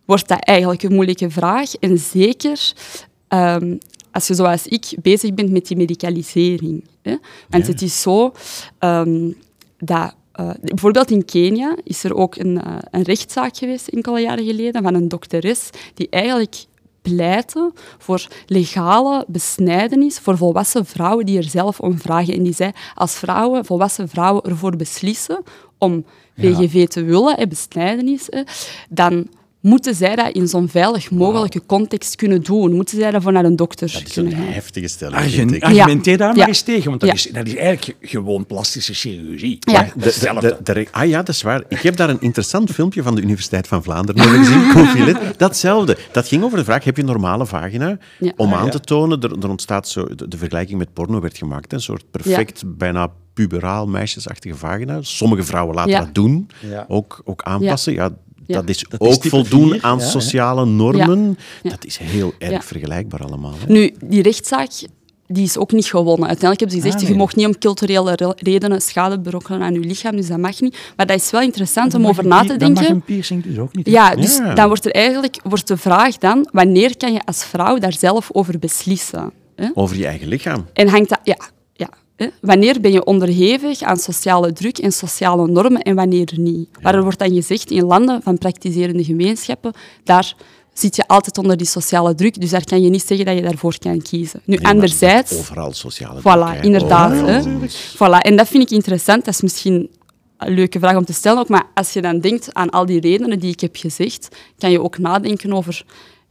wordt 0.05 0.29
dat 0.29 0.39
eigenlijk 0.41 0.83
een 0.83 0.95
moeilijke 0.95 1.31
vraag. 1.31 1.75
En 1.75 1.99
zeker 1.99 2.73
ehm, 3.29 3.77
als 4.11 4.27
je 4.27 4.35
zoals 4.35 4.67
ik 4.67 4.87
bezig 5.03 5.35
bent 5.35 5.51
met 5.51 5.67
die 5.67 5.77
medicalisering. 5.77 6.85
Hè? 7.03 7.17
Want 7.49 7.67
het 7.67 7.83
is 7.83 8.01
zo 8.01 8.33
ehm, 8.79 9.31
dat... 9.79 10.15
eh, 10.35 10.51
bijvoorbeeld 10.61 11.11
in 11.11 11.25
Kenia 11.25 11.77
is 11.85 12.05
er 12.05 12.15
ook 12.15 12.37
een, 12.37 12.63
eh, 12.63 12.77
een 12.91 13.03
rechtszaak 13.03 13.57
geweest 13.57 13.89
enkele 13.89 14.21
jaren 14.21 14.45
geleden 14.45 14.83
van 14.83 14.95
een 14.95 15.09
dokteres 15.09 15.71
die 15.95 16.09
eigenlijk 16.11 16.65
pleitte 17.03 17.73
voor 17.99 18.27
legale 18.47 19.25
besnijdenis 19.29 20.19
voor 20.19 20.37
volwassen 20.37 20.87
vrouwen 20.87 21.27
die 21.27 21.39
er 21.39 21.45
zelf 21.45 21.81
om 21.81 21.99
vragen. 21.99 22.35
En 22.35 22.43
die 22.43 22.55
zei, 22.55 22.73
als 22.95 23.15
vrouwen, 23.15 23.65
volwassen 23.65 24.09
vrouwen 24.09 24.43
ervoor 24.43 24.77
beslissen 24.77 25.43
om 25.79 26.05
VGV 26.37 26.87
te 26.87 27.05
willen, 27.05 27.37
hè, 27.37 27.47
besnijdenis, 27.47 28.27
hè, 28.31 28.43
dan 28.89 29.29
moeten 29.65 29.95
zij 29.95 30.17
dat 30.17 30.33
in 30.35 30.49
zo'n 30.49 30.69
veilig 30.69 31.11
mogelijke 31.11 31.67
context 31.67 32.17
kunnen 32.17 32.43
doen. 32.43 32.73
Moeten 32.73 32.99
zij 32.99 33.11
daarvoor 33.11 33.33
naar 33.33 33.45
een 33.45 33.57
dokter 33.57 33.93
Dat 33.93 34.03
is 34.07 34.13
kunnen 34.13 34.33
een 34.33 34.39
gaan. 34.39 34.53
heftige 34.53 34.89
stelling, 34.89 35.17
Argen, 35.17 35.61
argumenteer 35.61 36.17
daar 36.17 36.29
maar 36.29 36.37
Ja. 36.37 36.47
eens 36.47 36.63
tegen, 36.63 36.89
want 36.89 37.01
dat, 37.01 37.09
Ja. 37.09 37.15
is, 37.15 37.23
dat 37.33 37.47
is 37.47 37.55
eigenlijk 37.57 37.85
ge- 38.01 38.09
gewoon 38.09 38.47
plastische 38.47 38.95
chirurgie. 38.95 39.57
Ja. 39.61 39.73
Maar 39.73 39.85
De, 39.95 39.99
de, 39.99 40.05
hetzelfde. 40.05 40.49
de, 40.49 40.57
de 40.63 40.73
re- 40.73 40.87
ah 40.91 41.09
ja, 41.09 41.17
dat 41.19 41.29
is 41.35 41.43
waar. 41.43 41.63
Ik 41.69 41.79
heb 41.81 41.97
daar 41.97 42.11
een 42.11 42.21
interessant 42.21 42.71
filmpje 42.71 43.03
van 43.03 43.15
de 43.15 43.23
Universiteit 43.23 43.67
van 43.69 43.83
Vlaanderen 43.83 44.23
gezien, 44.23 44.71
Confilet. 44.75 45.17
Datzelfde. 45.37 45.97
Dat 46.13 46.29
ging 46.29 46.43
over 46.45 46.59
de 46.59 46.65
vraag, 46.65 46.85
heb 46.85 46.97
je 46.97 47.03
een 47.03 47.09
normale 47.09 47.47
vagina? 47.47 47.99
Ja. 48.19 48.33
Om 48.37 48.53
Ah, 48.53 48.59
aan 48.59 48.65
ja. 48.65 48.71
te 48.71 48.81
tonen, 48.81 49.21
er, 49.21 49.39
er 49.43 49.49
ontstaat 49.51 49.89
zo... 49.89 50.07
De, 50.15 50.29
de 50.29 50.37
vergelijking 50.39 50.79
met 50.79 50.93
porno 50.93 51.21
werd 51.21 51.39
gemaakt. 51.39 51.73
Een 51.73 51.81
soort 51.81 52.05
perfect, 52.11 52.63
bijna 52.67 53.09
puberaal, 53.35 53.87
meisjesachtige 53.87 54.57
vagina. 54.57 54.99
Sommige 55.03 55.43
vrouwen 55.43 55.75
laten 55.75 55.91
Ja. 55.93 55.99
dat 55.99 56.15
doen. 56.15 56.49
Ja. 56.61 56.85
Ook, 56.89 57.21
ook 57.25 57.43
aanpassen. 57.43 57.93
Ja. 57.93 58.11
Ja. 58.47 58.55
Dat 58.61 58.69
is 58.69 58.85
Dat 58.89 59.01
ook 59.01 59.25
voldoen 59.27 59.71
vier, 59.71 59.83
aan 59.83 59.99
ja, 59.99 60.05
sociale 60.05 60.65
normen. 60.65 61.37
Ja. 61.63 61.71
Dat 61.71 61.85
is 61.85 61.97
heel 61.97 62.33
erg 62.39 62.51
Ja. 62.53 62.61
vergelijkbaar 62.63 63.21
allemaal. 63.25 63.55
Hè. 63.67 63.73
Nu, 63.73 63.95
die 64.05 64.23
rechtszaak 64.23 64.71
die 65.27 65.45
is 65.45 65.57
ook 65.59 65.73
niet 65.73 65.87
gewonnen. 65.87 66.29
Uiteindelijk 66.29 66.61
hebben 66.61 66.77
ze 66.79 66.83
gezegd, 66.85 67.03
Ah, 67.05 67.09
je 67.11 67.15
mocht 67.17 67.37
niet 67.37 67.47
om 67.47 67.59
culturele 67.59 68.13
re- 68.15 68.33
redenen 68.37 68.81
schade 68.83 69.21
berokkenen 69.21 69.63
aan 69.63 69.73
je 69.75 69.81
lichaam, 69.81 70.17
dus 70.17 70.27
dat 70.27 70.39
mag 70.39 70.61
niet. 70.61 70.77
Maar 70.97 71.07
dat 71.07 71.17
is 71.21 71.31
wel 71.31 71.41
interessant 71.41 71.91
Dan 71.91 72.01
om 72.01 72.07
mag 72.07 72.11
over 72.19 72.27
na 72.29 72.41
te 72.43 72.57
Dan 72.57 72.73
mag 72.73 72.79
denken. 72.79 72.95
een 72.95 73.03
piercing 73.03 73.43
dus 73.43 73.59
ook 73.59 73.75
niet. 73.77 73.87
Ja, 73.89 74.15
dus 74.15 74.37
Ja. 74.37 74.55
dan 74.55 74.67
wordt 74.67 74.85
er 74.85 74.93
eigenlijk 74.93 75.41
wordt 75.43 75.69
de 75.69 75.77
vraag 75.77 76.19
dan, 76.19 76.49
wanneer 76.53 76.97
kan 76.97 77.13
je 77.13 77.21
als 77.25 77.45
vrouw 77.45 77.79
daar 77.79 77.93
zelf 77.99 78.29
over 78.33 78.59
beslissen? 78.59 79.33
Hè? 79.57 79.69
Over 79.75 79.97
je 79.97 80.07
eigen 80.07 80.29
lichaam. 80.29 80.67
En 80.73 80.89
hangt 80.89 81.09
dat... 81.09 81.19
Ja? 81.23 81.37
Wanneer 82.41 82.81
ben 82.81 82.93
je 82.93 83.05
onderhevig 83.05 83.83
aan 83.83 83.97
sociale 83.97 84.53
druk 84.53 84.79
en 84.79 84.93
sociale 84.93 85.47
normen 85.49 85.83
en 85.83 85.95
wanneer 85.95 86.33
niet? 86.37 86.69
Maar 86.83 86.95
er 86.95 87.03
wordt 87.03 87.19
dan 87.19 87.33
gezegd, 87.35 87.71
in 87.71 87.85
landen 87.85 88.23
van 88.23 88.39
praktiserende 88.39 89.05
gemeenschappen, 89.05 89.73
daar 90.05 90.35
zit 90.73 90.97
je 90.97 91.07
altijd 91.07 91.39
onder 91.39 91.57
die 91.57 91.67
sociale 91.67 92.15
druk, 92.15 92.41
dus 92.41 92.51
daar 92.51 92.65
kan 92.65 92.83
je 92.83 92.91
niet 92.91 93.07
zeggen 93.07 93.27
dat 93.27 93.37
je 93.37 93.43
daarvoor 93.43 93.79
kan 93.79 94.03
kiezen. 94.03 94.41
Nu, 94.45 94.57
Nee, 94.57 94.67
anderzijds... 94.67 95.39
Overal 95.39 95.73
sociale 95.73 96.21
druk, 96.21 96.35
Voilà, 96.37 96.57
hè. 96.59 96.63
inderdaad. 96.63 97.13
Overal. 97.13 97.35
Hè. 97.61 97.69
Voilà. 97.95 98.21
En 98.27 98.37
dat 98.37 98.49
vind 98.49 98.63
ik 98.63 98.71
interessant. 98.71 99.25
Dat 99.25 99.35
is 99.35 99.41
misschien 99.43 99.91
een 100.39 100.55
leuke 100.55 100.79
vraag 100.79 100.97
om 100.97 101.05
te 101.05 101.13
stellen 101.13 101.39
ook. 101.39 101.49
Maar 101.49 101.67
als 101.75 101.93
je 101.93 102.01
dan 102.03 102.21
denkt 102.21 102.55
aan 102.55 102.71
al 102.71 102.87
die 102.87 103.01
redenen 103.01 103.39
die 103.39 103.53
ik 103.53 103.61
heb 103.61 103.77
gezegd, 103.77 104.29
kan 104.59 104.71
je 104.71 104.83
ook 104.83 104.99
nadenken 104.99 105.53
over 105.53 105.85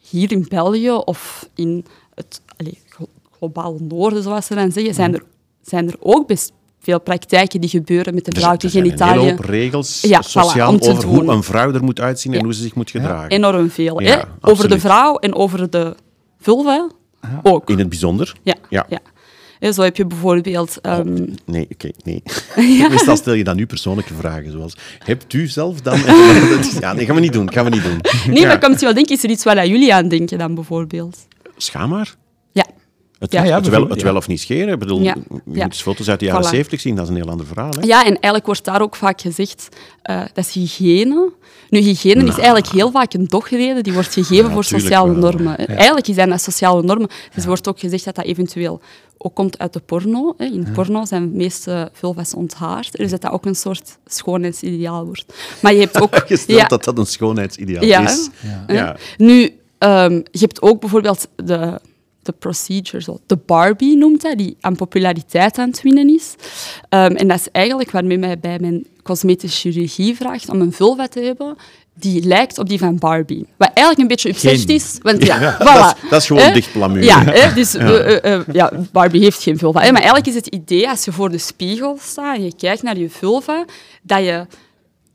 hier 0.09 0.31
in 0.31 0.45
België 0.49 0.91
of 0.91 1.49
in 1.55 1.85
het 2.15 2.41
allee, 2.57 2.77
glo- 2.89 3.07
globale 3.37 3.77
noorden, 3.79 4.23
zoals 4.23 4.45
ze 4.45 4.55
dan 4.55 4.71
zeggen, 4.71 4.93
zijn 4.93 5.13
er, 5.13 5.23
zijn 5.63 5.87
er 5.87 5.95
ook 5.99 6.27
best 6.27 6.51
veel 6.79 7.01
praktijken 7.01 7.61
die 7.61 7.69
gebeuren 7.69 8.13
met 8.13 8.25
de 8.25 8.31
Er 8.31 8.37
vrouwelijke 8.37 8.71
zijn 8.71 8.83
een 8.85 8.91
hele 8.91 9.03
genitaliën. 9.03 9.35
hoop 9.35 9.45
regels 9.45 10.01
Ja, 10.01 10.21
sociaal 10.21 10.69
om 10.69 10.79
te 10.79 10.89
over 10.89 11.03
hoe 11.05 11.27
een 11.31 11.43
vrouw 11.43 11.73
er 11.73 11.83
moet 11.83 11.99
uitzien 11.99 12.31
en 12.31 12.37
Ja. 12.39 12.43
hoe 12.43 12.53
ze 12.53 12.61
zich 12.61 12.75
moet 12.75 12.91
gedragen. 12.91 13.29
Enorm 13.29 13.69
veel. 13.69 14.01
Ja, 14.01 14.17
hè? 14.17 14.49
Over 14.49 14.69
de 14.69 14.79
vrouw 14.79 15.15
en 15.17 15.35
over 15.35 15.69
de 15.69 15.95
vulva 16.39 16.89
ook. 17.43 17.69
In 17.69 17.79
het 17.79 17.89
bijzonder. 17.89 18.33
Ja, 18.43 18.55
Ja. 18.69 18.85
Zo 19.71 19.81
heb 19.81 19.97
je 19.97 20.05
bijvoorbeeld... 20.05 20.81
ehm, 20.81 21.25
Nee, 21.45 21.67
oké, 21.71 21.89
nee. 22.03 22.23
Meestal 22.89 23.15
stel 23.15 23.33
je 23.33 23.43
dan 23.43 23.55
nu 23.55 23.65
persoonlijke 23.65 24.13
vragen, 24.13 24.51
zoals... 24.51 24.75
Hebt 24.99 25.33
u 25.33 25.47
zelf 25.47 25.81
dan... 25.81 25.97
Ja, 26.79 26.93
nee, 26.93 27.05
gaan 27.05 27.15
we 27.15 27.21
niet 27.21 27.33
doen. 27.33 27.51
Gaan 27.53 27.63
we 27.63 27.69
niet 27.69 27.83
doen. 27.83 27.99
Nee, 28.27 28.39
Ja. 28.41 28.47
maar 28.47 28.59
komt 28.59 28.79
je 28.79 28.85
wel 28.85 28.93
denken, 28.95 29.15
is 29.15 29.23
er 29.23 29.29
iets 29.29 29.43
waar 29.43 29.55
dat 29.55 29.67
jullie 29.67 29.93
aan 29.93 30.07
denken 30.07 30.37
dan 30.37 30.55
bijvoorbeeld? 30.55 31.27
Schaam 31.57 31.89
maar. 31.89 32.15
Ja. 33.31 33.39
Het, 33.39 33.47
Ja. 33.49 33.55
het, 33.55 33.67
wel, 33.69 33.87
het 33.89 33.99
ja. 33.99 34.05
wel 34.05 34.15
of 34.15 34.27
niet 34.27 34.39
scheren. 34.41 34.73
Ik 34.73 34.79
bedoel, 34.79 35.01
Ja. 35.01 35.15
je 35.17 35.23
Ja. 35.29 35.39
moet 35.45 35.57
eens 35.63 35.81
foto's 35.81 36.09
uit 36.09 36.19
de 36.19 36.25
jaren 36.25 36.45
Voilà. 36.45 36.49
70 36.49 36.79
zien, 36.81 36.95
dat 36.95 37.03
is 37.03 37.09
een 37.09 37.15
heel 37.15 37.29
ander 37.29 37.45
verhaal. 37.45 37.69
Hè? 37.79 37.81
Ja, 37.85 37.99
en 37.99 38.11
eigenlijk 38.11 38.45
wordt 38.45 38.65
daar 38.65 38.81
ook 38.81 38.95
vaak 38.95 39.21
gezegd, 39.21 39.67
eh, 40.01 40.21
dat 40.33 40.45
is 40.45 40.51
hygiëne. 40.53 41.31
Nu, 41.69 41.79
hygiëne 41.79 42.23
is 42.23 42.35
eigenlijk 42.35 42.67
heel 42.67 42.91
vaak 42.91 43.13
een 43.13 43.25
dogreden, 43.27 43.83
die 43.83 43.93
wordt 43.93 44.13
gegeven 44.13 44.51
voor 44.51 44.63
sociale 44.63 45.11
wel. 45.11 45.19
normen. 45.31 45.57
Eigenlijk 45.67 46.07
zijn 46.11 46.29
dat 46.29 46.41
sociale 46.41 46.83
normen. 46.83 47.07
Dus 47.33 47.43
er 47.43 47.47
wordt 47.49 47.67
ook 47.67 47.79
gezegd 47.79 48.05
dat 48.05 48.15
dat 48.15 48.25
eventueel 48.25 48.81
ook 49.17 49.35
komt 49.35 49.59
uit 49.59 49.73
de 49.73 49.79
porno. 49.79 50.33
Hè. 50.37 50.45
In 50.45 50.67
porno 50.73 51.05
zijn 51.05 51.29
de 51.31 51.35
meeste 51.37 51.89
vulva's 51.93 52.33
onthaard, 52.33 52.91
dus 52.97 53.11
dat 53.11 53.21
dat 53.21 53.31
ook 53.31 53.45
een 53.45 53.55
soort 53.55 53.97
schoonheidsideaal 54.05 55.05
wordt. 55.05 55.25
Maar 55.61 55.73
je 55.73 55.79
hebt 55.79 56.01
ook... 56.01 56.15
Gesteld 56.27 56.59
ja, 56.59 56.67
dat 56.67 56.83
dat 56.83 56.97
een 56.97 57.05
schoonheidsideaal 57.05 57.83
Ja, 57.83 58.01
is. 58.09 58.29
Ja. 58.67 58.95
Nu, 59.17 59.59
ehm, 59.77 60.13
je 60.13 60.39
hebt 60.39 60.61
ook 60.61 60.79
bijvoorbeeld 60.79 61.27
de, 61.35 61.79
de 62.25 62.31
procedure, 62.31 63.03
zo, 63.03 63.19
de 63.25 63.37
Barbie 63.45 63.97
noemt 63.97 64.23
hij, 64.23 64.35
die 64.35 64.57
aan 64.61 64.75
populariteit 64.75 65.57
aan 65.57 65.69
het 65.69 65.81
winnen 65.81 66.09
is. 66.15 66.35
Ehm, 66.89 67.15
en 67.15 67.27
dat 67.27 67.39
is 67.39 67.47
eigenlijk 67.51 67.91
waarmee 67.91 68.17
mij 68.17 68.39
bij 68.39 68.59
mijn 68.59 68.85
cosmetische 69.03 69.71
chirurgie 69.71 70.15
vraagt 70.15 70.49
om 70.49 70.61
een 70.61 70.71
vulva 70.73 71.07
te 71.07 71.19
hebben 71.19 71.55
die 71.93 72.23
lijkt 72.23 72.57
op 72.57 72.69
die 72.69 72.79
van 72.79 72.97
Barbie. 72.97 73.45
Wat 73.57 73.71
eigenlijk 73.73 73.99
een 73.99 74.07
beetje 74.07 74.33
Geen. 74.33 74.67
is, 74.67 74.97
want 75.01 75.25
ja, 75.27 75.57
voilà. 75.57 75.63
Dat 75.63 75.95
is, 76.03 76.09
dat 76.09 76.21
is 76.21 76.27
gewoon 76.27 76.53
dicht 76.53 76.71
plamuur. 76.71 77.03
Ja, 77.03 77.53
dus 77.53 77.75
eh, 77.75 78.33
eh, 78.33 78.41
ja, 78.51 78.71
Barbie 78.91 79.21
heeft 79.21 79.43
geen 79.43 79.57
vulva. 79.57 79.79
Maar 79.79 79.93
eigenlijk 79.93 80.27
is 80.27 80.35
het 80.35 80.47
idee, 80.47 80.89
als 80.89 81.05
je 81.05 81.11
voor 81.11 81.29
de 81.29 81.37
spiegel 81.37 81.97
staat 82.01 82.35
en 82.35 82.43
je 82.43 82.55
kijkt 82.55 82.83
naar 82.83 82.97
je 82.97 83.09
vulva, 83.09 83.65
dat 84.01 84.19
je 84.19 84.45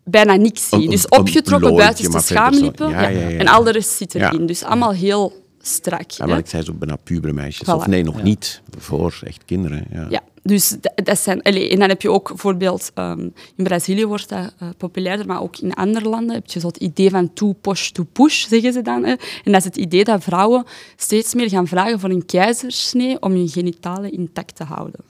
bijna 0.05 0.35
niks 0.37 0.67
Een- 0.71 0.81
ziet. 0.81 0.91
Dus 0.91 1.09
opgetrokken 1.09 1.71
looitje, 1.71 1.85
buiten 1.85 2.05
de 2.05 2.11
maar 2.11 2.23
verder 2.23 2.45
zo. 2.45 2.51
schaamlippen 2.51 2.91
Ja, 2.91 3.11
en 3.39 3.49
al 3.49 3.63
de 3.65 3.71
rest 3.71 3.91
zit 3.91 4.15
erin. 4.15 4.47
Dus 4.47 4.65
allemaal 4.65 4.93
heel 4.93 5.33
strak. 5.61 6.11
Ja, 6.11 6.25
hè. 6.25 6.31
maar 6.31 6.39
ik 6.39 6.47
zei 6.47 6.63
zo 6.63 6.73
bijna 6.73 6.97
pubere 6.97 7.33
meisjes. 7.33 7.69
Voilà. 7.69 7.73
Of 7.75 7.87
nee, 7.87 8.03
nog 8.05 8.23
niet. 8.23 8.63
Voor 8.79 9.21
echt 9.25 9.45
kinderen. 9.45 9.87
Ja. 9.91 10.07
Ja, 10.11 10.21
dus 10.43 10.77
dat, 10.81 10.93
dat 11.07 11.19
zijn... 11.19 11.43
allee, 11.43 11.69
en 11.71 11.79
dan 11.79 11.89
heb 11.89 12.03
je 12.03 12.11
ook 12.11 12.29
bijvoorbeeld... 12.29 12.91
ehm, 12.95 13.21
in 13.57 13.65
Brazilië 13.65 14.07
wordt 14.07 14.29
dat 14.29 14.55
eh, 14.59 14.69
populairder, 14.77 15.27
maar 15.27 15.43
ook 15.43 15.57
in 15.59 15.75
andere 15.75 16.09
landen 16.09 16.35
heb 16.35 16.47
je 16.47 16.61
zo 16.61 16.67
het 16.67 16.77
idee 16.77 17.11
van 17.11 17.33
to 17.33 17.53
push 17.53 17.89
to 17.91 18.05
push, 18.13 18.47
zeggen 18.47 18.73
ze 18.73 18.83
dan. 18.83 19.05
Hè. 19.05 19.11
En 19.45 19.53
dat 19.53 19.57
is 19.57 19.65
het 19.65 19.77
idee 19.77 20.05
dat 20.05 20.23
vrouwen 20.23 20.65
steeds 20.97 21.35
meer 21.35 21.49
gaan 21.49 21.67
vragen 21.67 22.01
voor 22.01 22.11
een 22.11 22.27
keizersnee 22.27 23.23
om 23.23 23.33
hun 23.33 23.49
genitalen 23.49 24.13
intact 24.13 24.57
te 24.57 24.65
houden. 24.65 25.01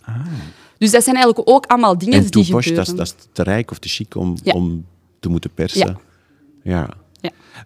Dus 0.78 0.90
dat 0.90 1.04
zijn 1.04 1.16
eigenlijk 1.16 1.48
ook 1.50 1.66
allemaal 1.66 1.98
dingen 1.98 2.18
En 2.18 2.26
die 2.26 2.44
gebeuren. 2.44 2.74
dat, 2.74 2.87
is- 2.87 2.94
dat 2.94 3.06
is 3.06 3.14
te 3.32 3.42
rijk 3.42 3.70
of 3.70 3.78
te 3.78 3.88
chic 3.88 4.14
om, 4.16 4.37
Ja. 4.42 4.52
om 4.52 4.84
te 5.20 5.28
moeten 5.28 5.50
persen. 5.54 5.98
Ja. 6.62 6.88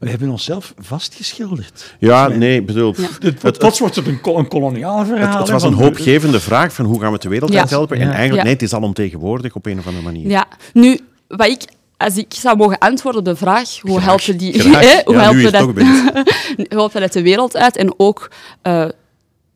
We 0.00 0.10
hebben 0.10 0.30
onszelf 0.30 0.74
vastgeschilderd. 0.78 1.94
Ja, 1.98 2.28
nee, 2.28 2.58
ik 2.60 2.66
bedoel... 2.66 2.94
Ja. 2.96 3.08
Het, 3.42 3.58
plots 3.58 3.78
wordt 3.78 3.96
het 3.96 4.06
een, 4.06 4.20
een 4.22 4.48
koloniaal 4.48 5.04
verhaal. 5.04 5.38
Het, 5.38 5.50
was 5.50 5.62
een 5.62 5.72
hoopgevende 5.72 6.40
vraag 6.40 6.72
van 6.72 6.84
hoe 6.84 7.00
gaan 7.00 7.12
we 7.12 7.18
de 7.18 7.28
wereld 7.28 7.52
Ja. 7.52 7.60
uit 7.60 7.70
helpen. 7.70 7.96
En 7.96 8.02
Ja. 8.06 8.08
eigenlijk, 8.08 8.36
Ja. 8.38 8.42
nee, 8.44 8.52
het 8.52 8.62
is 8.62 8.74
alomtegenwoordig 8.74 9.54
op 9.54 9.66
een 9.66 9.78
of 9.78 9.86
andere 9.86 10.04
manier. 10.04 10.28
Ja, 10.28 10.46
nu, 10.72 11.00
wat 11.28 11.46
ik, 11.46 11.62
als 11.96 12.16
ik 12.16 12.34
zou 12.34 12.56
mogen 12.56 12.78
antwoorden 12.78 13.20
op 13.20 13.26
de 13.26 13.36
vraag, 13.36 13.80
hoe 13.80 14.00
Graag, 14.00 14.04
helpen 14.04 14.36
die... 14.36 14.52
hè, 14.62 15.00
hoe 15.04 15.14
Ja, 15.14 15.20
helpen 15.20 15.52
dat, 15.52 15.62
hoe 16.56 16.66
helpen 16.68 17.00
dat 17.00 17.12
de 17.12 17.22
wereld 17.22 17.56
uit? 17.56 17.76
En 17.76 17.94
ook 17.96 18.30
eh, 18.62 18.84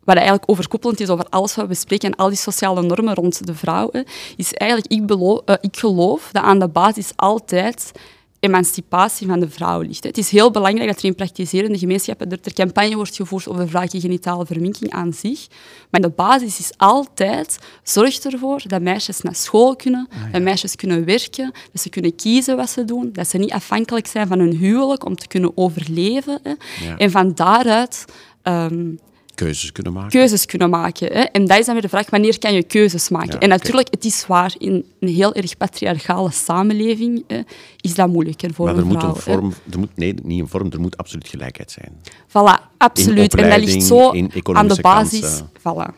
wat 0.05 0.17
eigenlijk 0.17 0.51
overkoepelend 0.51 1.01
is 1.01 1.09
over 1.09 1.27
alles 1.29 1.55
wat 1.55 1.65
we 1.65 1.71
bespreken 1.71 2.11
en 2.11 2.17
al 2.17 2.29
die 2.29 2.39
sociale 2.39 2.83
normen 2.83 3.15
rond 3.15 3.47
de 3.47 3.55
vrouw, 3.55 3.89
hè, 3.93 4.01
is 4.37 4.53
eigenlijk, 4.53 4.93
ik, 4.93 5.11
eh, 5.45 5.55
ik 5.61 5.77
geloof 5.77 6.29
dat 6.33 6.43
aan 6.43 6.59
de 6.59 6.69
basis 6.69 7.11
altijd 7.17 7.93
emancipatie 8.41 9.27
van 9.27 9.41
de 9.41 9.49
vrouw 9.49 9.81
ligt. 9.81 10.05
Het 10.05 10.19
is 10.19 10.31
heel 10.31 10.51
belangrijk 10.51 10.89
dat 10.89 10.99
er 10.99 11.05
in 11.05 11.15
praktiserende 11.15 11.79
gemeenschappen 11.79 12.31
er 12.31 12.41
ter 12.41 12.53
campagne 12.53 12.95
wordt 12.97 13.17
gevoerd 13.17 13.49
over 13.49 13.63
de 13.63 13.69
vraag 13.69 13.91
genitale 13.91 14.47
verminking 14.47 14.91
aan 14.91 15.13
zich. 15.13 15.47
Maar 15.91 16.01
de 16.01 16.11
basis 16.11 16.59
is 16.59 16.73
altijd, 16.77 17.59
zorg 17.83 18.19
ervoor 18.19 18.63
dat 18.67 18.83
meisjes 18.83 19.21
naar 19.21 19.35
school 19.35 19.77
kunnen, 19.77 20.09
dat 20.33 20.43
meisjes 20.43 20.77
kunnen 20.77 21.05
werken, 21.05 21.53
dat 21.73 21.83
ze 21.83 21.89
kunnen 21.89 22.15
kiezen 22.15 22.57
wat 22.57 22.71
ze 22.71 22.85
doen, 22.85 23.11
dat 23.13 23.29
ze 23.29 23.39
niet 23.39 23.53
afhankelijk 23.53 24.07
zijn 24.07 24.27
van 24.27 24.39
hun 24.39 24.57
huwelijk 24.57 25.05
om 25.05 25.17
te 25.17 25.27
kunnen 25.27 25.53
overleven. 25.55 26.39
Hè. 26.43 26.53
Ja. 26.87 26.97
En 26.97 27.11
van 27.11 27.35
daaruit 27.35 28.05
ehm, 28.43 28.95
Keuzes 29.37 29.73
kunnen 29.73 29.93
maken. 29.93 30.11
keuzes 30.11 30.47
kunnen 30.47 30.71
maken. 30.71 31.13
Hè. 31.13 31.21
En 31.21 31.45
dat 31.45 31.59
is 31.59 31.65
dan 31.65 31.75
weer 31.75 31.83
de 31.83 31.89
vraag, 31.89 32.11
wanneer 32.11 32.39
kan 32.39 32.55
je 32.55 32.63
keuzes 32.63 33.09
maken? 33.09 33.33
Ja, 33.33 33.39
en 33.39 33.49
natuurlijk, 33.49 33.89
het 33.91 34.05
is 34.05 34.27
waar, 34.27 34.55
in 34.59 34.85
een 35.01 35.09
heel 35.09 35.35
erg 35.35 35.57
patriarchale 35.57 36.31
samenleving 36.31 37.25
hè, 37.27 37.41
is 37.81 37.95
dat 37.95 38.09
moeilijker 38.09 38.55
voor 38.55 38.67
maar 38.67 38.75
een 38.75 38.81
er 38.81 38.87
moet 38.87 38.99
vrouw. 38.99 39.15
een 39.15 39.21
vorm... 39.21 39.55
Er 39.73 39.79
moet, 39.79 39.97
nee, 39.97 40.15
niet 40.23 40.41
een 40.41 40.49
vorm. 40.49 40.73
Er 40.73 40.81
moet 40.81 40.97
absoluut 40.97 41.29
gelijkheid 41.29 41.71
zijn. 41.71 41.93
Voilà, 42.29 42.77
absoluut. 42.77 43.35
En 43.35 43.51
dat 43.51 43.59
ligt 43.59 43.87
zo 43.87 44.11
aan 44.53 44.69
de 44.69 44.81
basis. 44.81 45.21
kansen. 45.21 45.49
Voilà. 45.59 45.95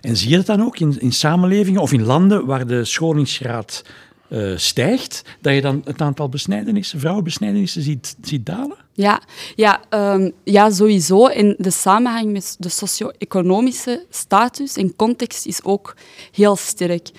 En 0.00 0.16
zie 0.16 0.30
je 0.30 0.36
dat 0.36 0.46
dan 0.46 0.62
ook 0.62 0.78
in, 0.78 1.00
in 1.00 1.12
samenlevingen 1.12 1.80
of 1.80 1.92
in 1.92 2.02
landen 2.02 2.46
waar 2.46 2.66
de 2.66 2.84
scholingsgraad 2.84 3.82
eh, 4.32 4.56
stijgt, 4.56 5.22
dat 5.40 5.54
je 5.54 5.60
dan 5.60 5.82
het 5.84 6.00
aantal 6.00 6.28
besnijdenissen, 6.28 7.00
vrouwenbesnijdenissen 7.00 7.82
ziet, 7.82 8.16
ziet 8.20 8.46
dalen? 8.46 8.76
Ja, 8.92 9.20
ja, 9.54 9.80
ehm, 9.88 10.30
ja, 10.44 10.70
sowieso. 10.70 11.26
En 11.26 11.54
de 11.58 11.70
samenhang 11.70 12.32
met 12.32 12.56
de 12.58 12.68
socio-economische 12.68 14.06
status 14.10 14.76
en 14.76 14.96
context 14.96 15.46
is 15.46 15.64
ook 15.64 15.96
heel 16.32 16.56
sterk. 16.56 17.10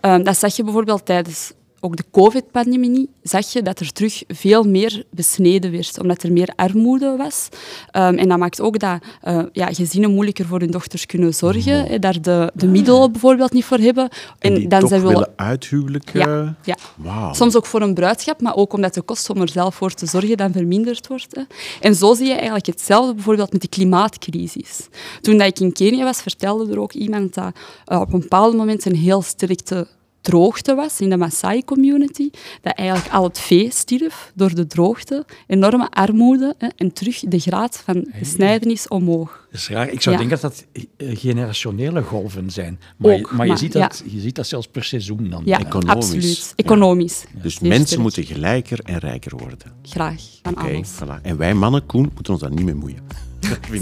Ehm, 0.00 0.22
dat 0.22 0.38
zag 0.38 0.56
je 0.56 0.64
bijvoorbeeld 0.64 1.06
tijdens 1.06 1.52
ook 1.80 1.96
de 1.96 2.04
COVID-pandemie, 2.10 3.08
zag 3.22 3.52
je 3.52 3.62
dat 3.62 3.80
er 3.80 3.92
terug 3.92 4.22
veel 4.28 4.62
meer 4.62 5.04
besneden 5.10 5.70
werd, 5.70 6.00
omdat 6.00 6.22
er 6.22 6.32
meer 6.32 6.52
armoede 6.56 7.16
was. 7.16 7.48
Ehm, 7.90 8.14
en 8.14 8.28
dat 8.28 8.38
maakt 8.38 8.60
ook 8.60 8.78
dat 8.78 9.02
eh, 9.20 9.42
ja, 9.52 9.66
gezinnen 9.66 10.10
moeilijker 10.10 10.46
voor 10.46 10.60
hun 10.60 10.70
dochters 10.70 11.06
kunnen 11.06 11.34
zorgen, 11.34 11.86
hè, 11.86 11.98
daar 11.98 12.22
de, 12.22 12.50
de 12.54 12.66
middelen 12.66 13.12
bijvoorbeeld 13.12 13.52
niet 13.52 13.64
voor 13.64 13.78
hebben. 13.78 14.08
En 14.38 14.68
dan 14.68 14.80
toch 14.80 14.88
zij 14.88 15.00
willen 15.00 15.32
uithuwelijken. 15.36 16.20
Ja, 16.20 16.56
ja. 16.64 16.76
Wauw. 16.96 17.32
Soms 17.32 17.56
ook 17.56 17.66
voor 17.66 17.82
een 17.82 17.94
bruidschap, 17.94 18.40
maar 18.40 18.56
ook 18.56 18.72
omdat 18.72 18.94
de 18.94 19.02
kost 19.02 19.30
om 19.30 19.40
er 19.40 19.48
zelf 19.48 19.74
voor 19.74 19.94
te 19.94 20.06
zorgen 20.06 20.36
dan 20.36 20.52
verminderd 20.52 21.06
wordt. 21.06 21.44
En 21.80 21.94
zo 21.94 22.14
zie 22.14 22.26
je 22.26 22.34
eigenlijk 22.34 22.66
hetzelfde 22.66 23.14
bijvoorbeeld 23.14 23.52
met 23.52 23.62
de 23.62 23.68
klimaatcrisis. 23.68 24.88
Toen 25.20 25.38
dat 25.38 25.46
ik 25.46 25.60
in 25.60 25.72
Kenia 25.72 26.04
was, 26.04 26.22
vertelde 26.22 26.72
er 26.72 26.80
ook 26.80 26.92
iemand 26.92 27.34
dat 27.34 27.54
eh, 27.84 28.00
op 28.00 28.12
een 28.12 28.20
bepaald 28.20 28.56
moment 28.56 28.84
een 28.84 28.96
heel 28.96 29.22
sterkte 29.22 29.86
droogte 30.20 30.74
was 30.74 31.00
in 31.00 31.10
de 31.10 31.16
Maasai-community, 31.16 32.30
dat 32.62 32.72
eigenlijk 32.74 33.14
al 33.14 33.24
het 33.24 33.38
vee 33.38 33.70
stierf 33.72 34.32
door 34.34 34.54
de 34.54 34.66
droogte, 34.66 35.24
enorme 35.46 35.90
armoede 35.90 36.54
hè, 36.58 36.68
en 36.76 36.92
terug 36.92 37.20
de 37.20 37.38
graad 37.38 37.82
van 37.84 38.06
besnijdenis 38.18 38.88
omhoog. 38.88 39.46
Dat 39.50 39.60
is 39.60 39.68
raar. 39.68 39.88
Ik 39.90 40.00
zou 40.02 40.16
Ja. 40.16 40.20
denken 40.22 40.40
dat 40.40 40.52
dat 40.52 40.66
eh, 40.96 41.18
generationele 41.18 42.02
golven 42.02 42.50
zijn. 42.50 42.80
Maar, 42.96 43.16
je, 43.16 43.28
maar 43.32 43.46
je, 43.46 43.56
ziet 43.56 43.72
dat, 43.72 44.02
je 44.06 44.20
ziet 44.20 44.34
dat 44.34 44.46
zelfs 44.46 44.66
per 44.68 44.84
seizoen 44.84 45.30
dan. 45.30 45.42
Ja, 45.44 45.58
Economisch. 45.58 45.94
absoluut. 45.94 46.52
Economisch. 46.56 47.24
Dus 47.42 47.54
Zeer 47.54 47.68
mensen 47.68 48.00
moeten 48.00 48.24
gelijker 48.24 48.80
en 48.84 48.98
rijker 48.98 49.36
worden. 49.36 49.58
Graag, 49.82 50.22
Oké, 50.42 50.80
voilà. 50.86 51.22
En 51.22 51.36
wij 51.36 51.54
mannen, 51.54 51.86
Koen, 51.86 52.10
moeten 52.14 52.32
ons 52.32 52.42
daar 52.42 52.50
niet 52.50 52.64
mee 52.64 52.74
moeien. 52.74 53.28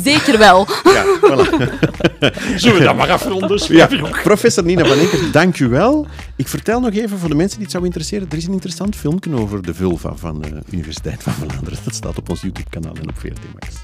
Zeker 0.03 0.39
wel. 0.39 0.67
Ja, 0.85 1.05
voilà. 1.21 1.49
Zullen 2.57 2.79
we 2.79 2.85
dat 2.85 2.97
maar 2.97 3.11
afronden? 3.11 3.61
Ja, 3.69 3.89
professor 4.23 4.65
Nina 4.65 4.85
van 4.85 4.99
Enker, 4.99 5.33
dank 5.33 5.59
u 5.59 5.69
wel. 5.69 6.07
Ik 6.37 6.49
vertel 6.49 6.81
nog 6.81 6.93
even 6.95 7.19
voor 7.19 7.29
de 7.29 7.35
mensen 7.35 7.57
die 7.57 7.65
het 7.65 7.73
zou 7.73 7.85
interesseren. 7.85 8.27
Er 8.31 8.37
is 8.37 8.47
een 8.47 8.53
interessant 8.53 8.97
filmpje 8.97 9.35
over 9.35 9.63
de 9.63 9.75
vulva 9.75 10.15
van 10.15 10.41
de 10.41 10.63
Universiteit 10.71 11.23
van 11.23 11.33
Vlaanderen. 11.33 11.79
Dat 11.85 11.95
staat 11.95 12.19
op 12.19 12.29
ons 12.29 12.41
YouTube-kanaal 12.41 12.95
en 12.95 13.09
op 13.09 13.19
VRT 13.19 13.39
Max. 13.53 13.75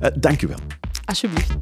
Eh, 0.00 0.10
dank 0.14 0.42
u 0.42 0.46
wel. 0.46 0.58
Alsjeblieft. 1.04 1.52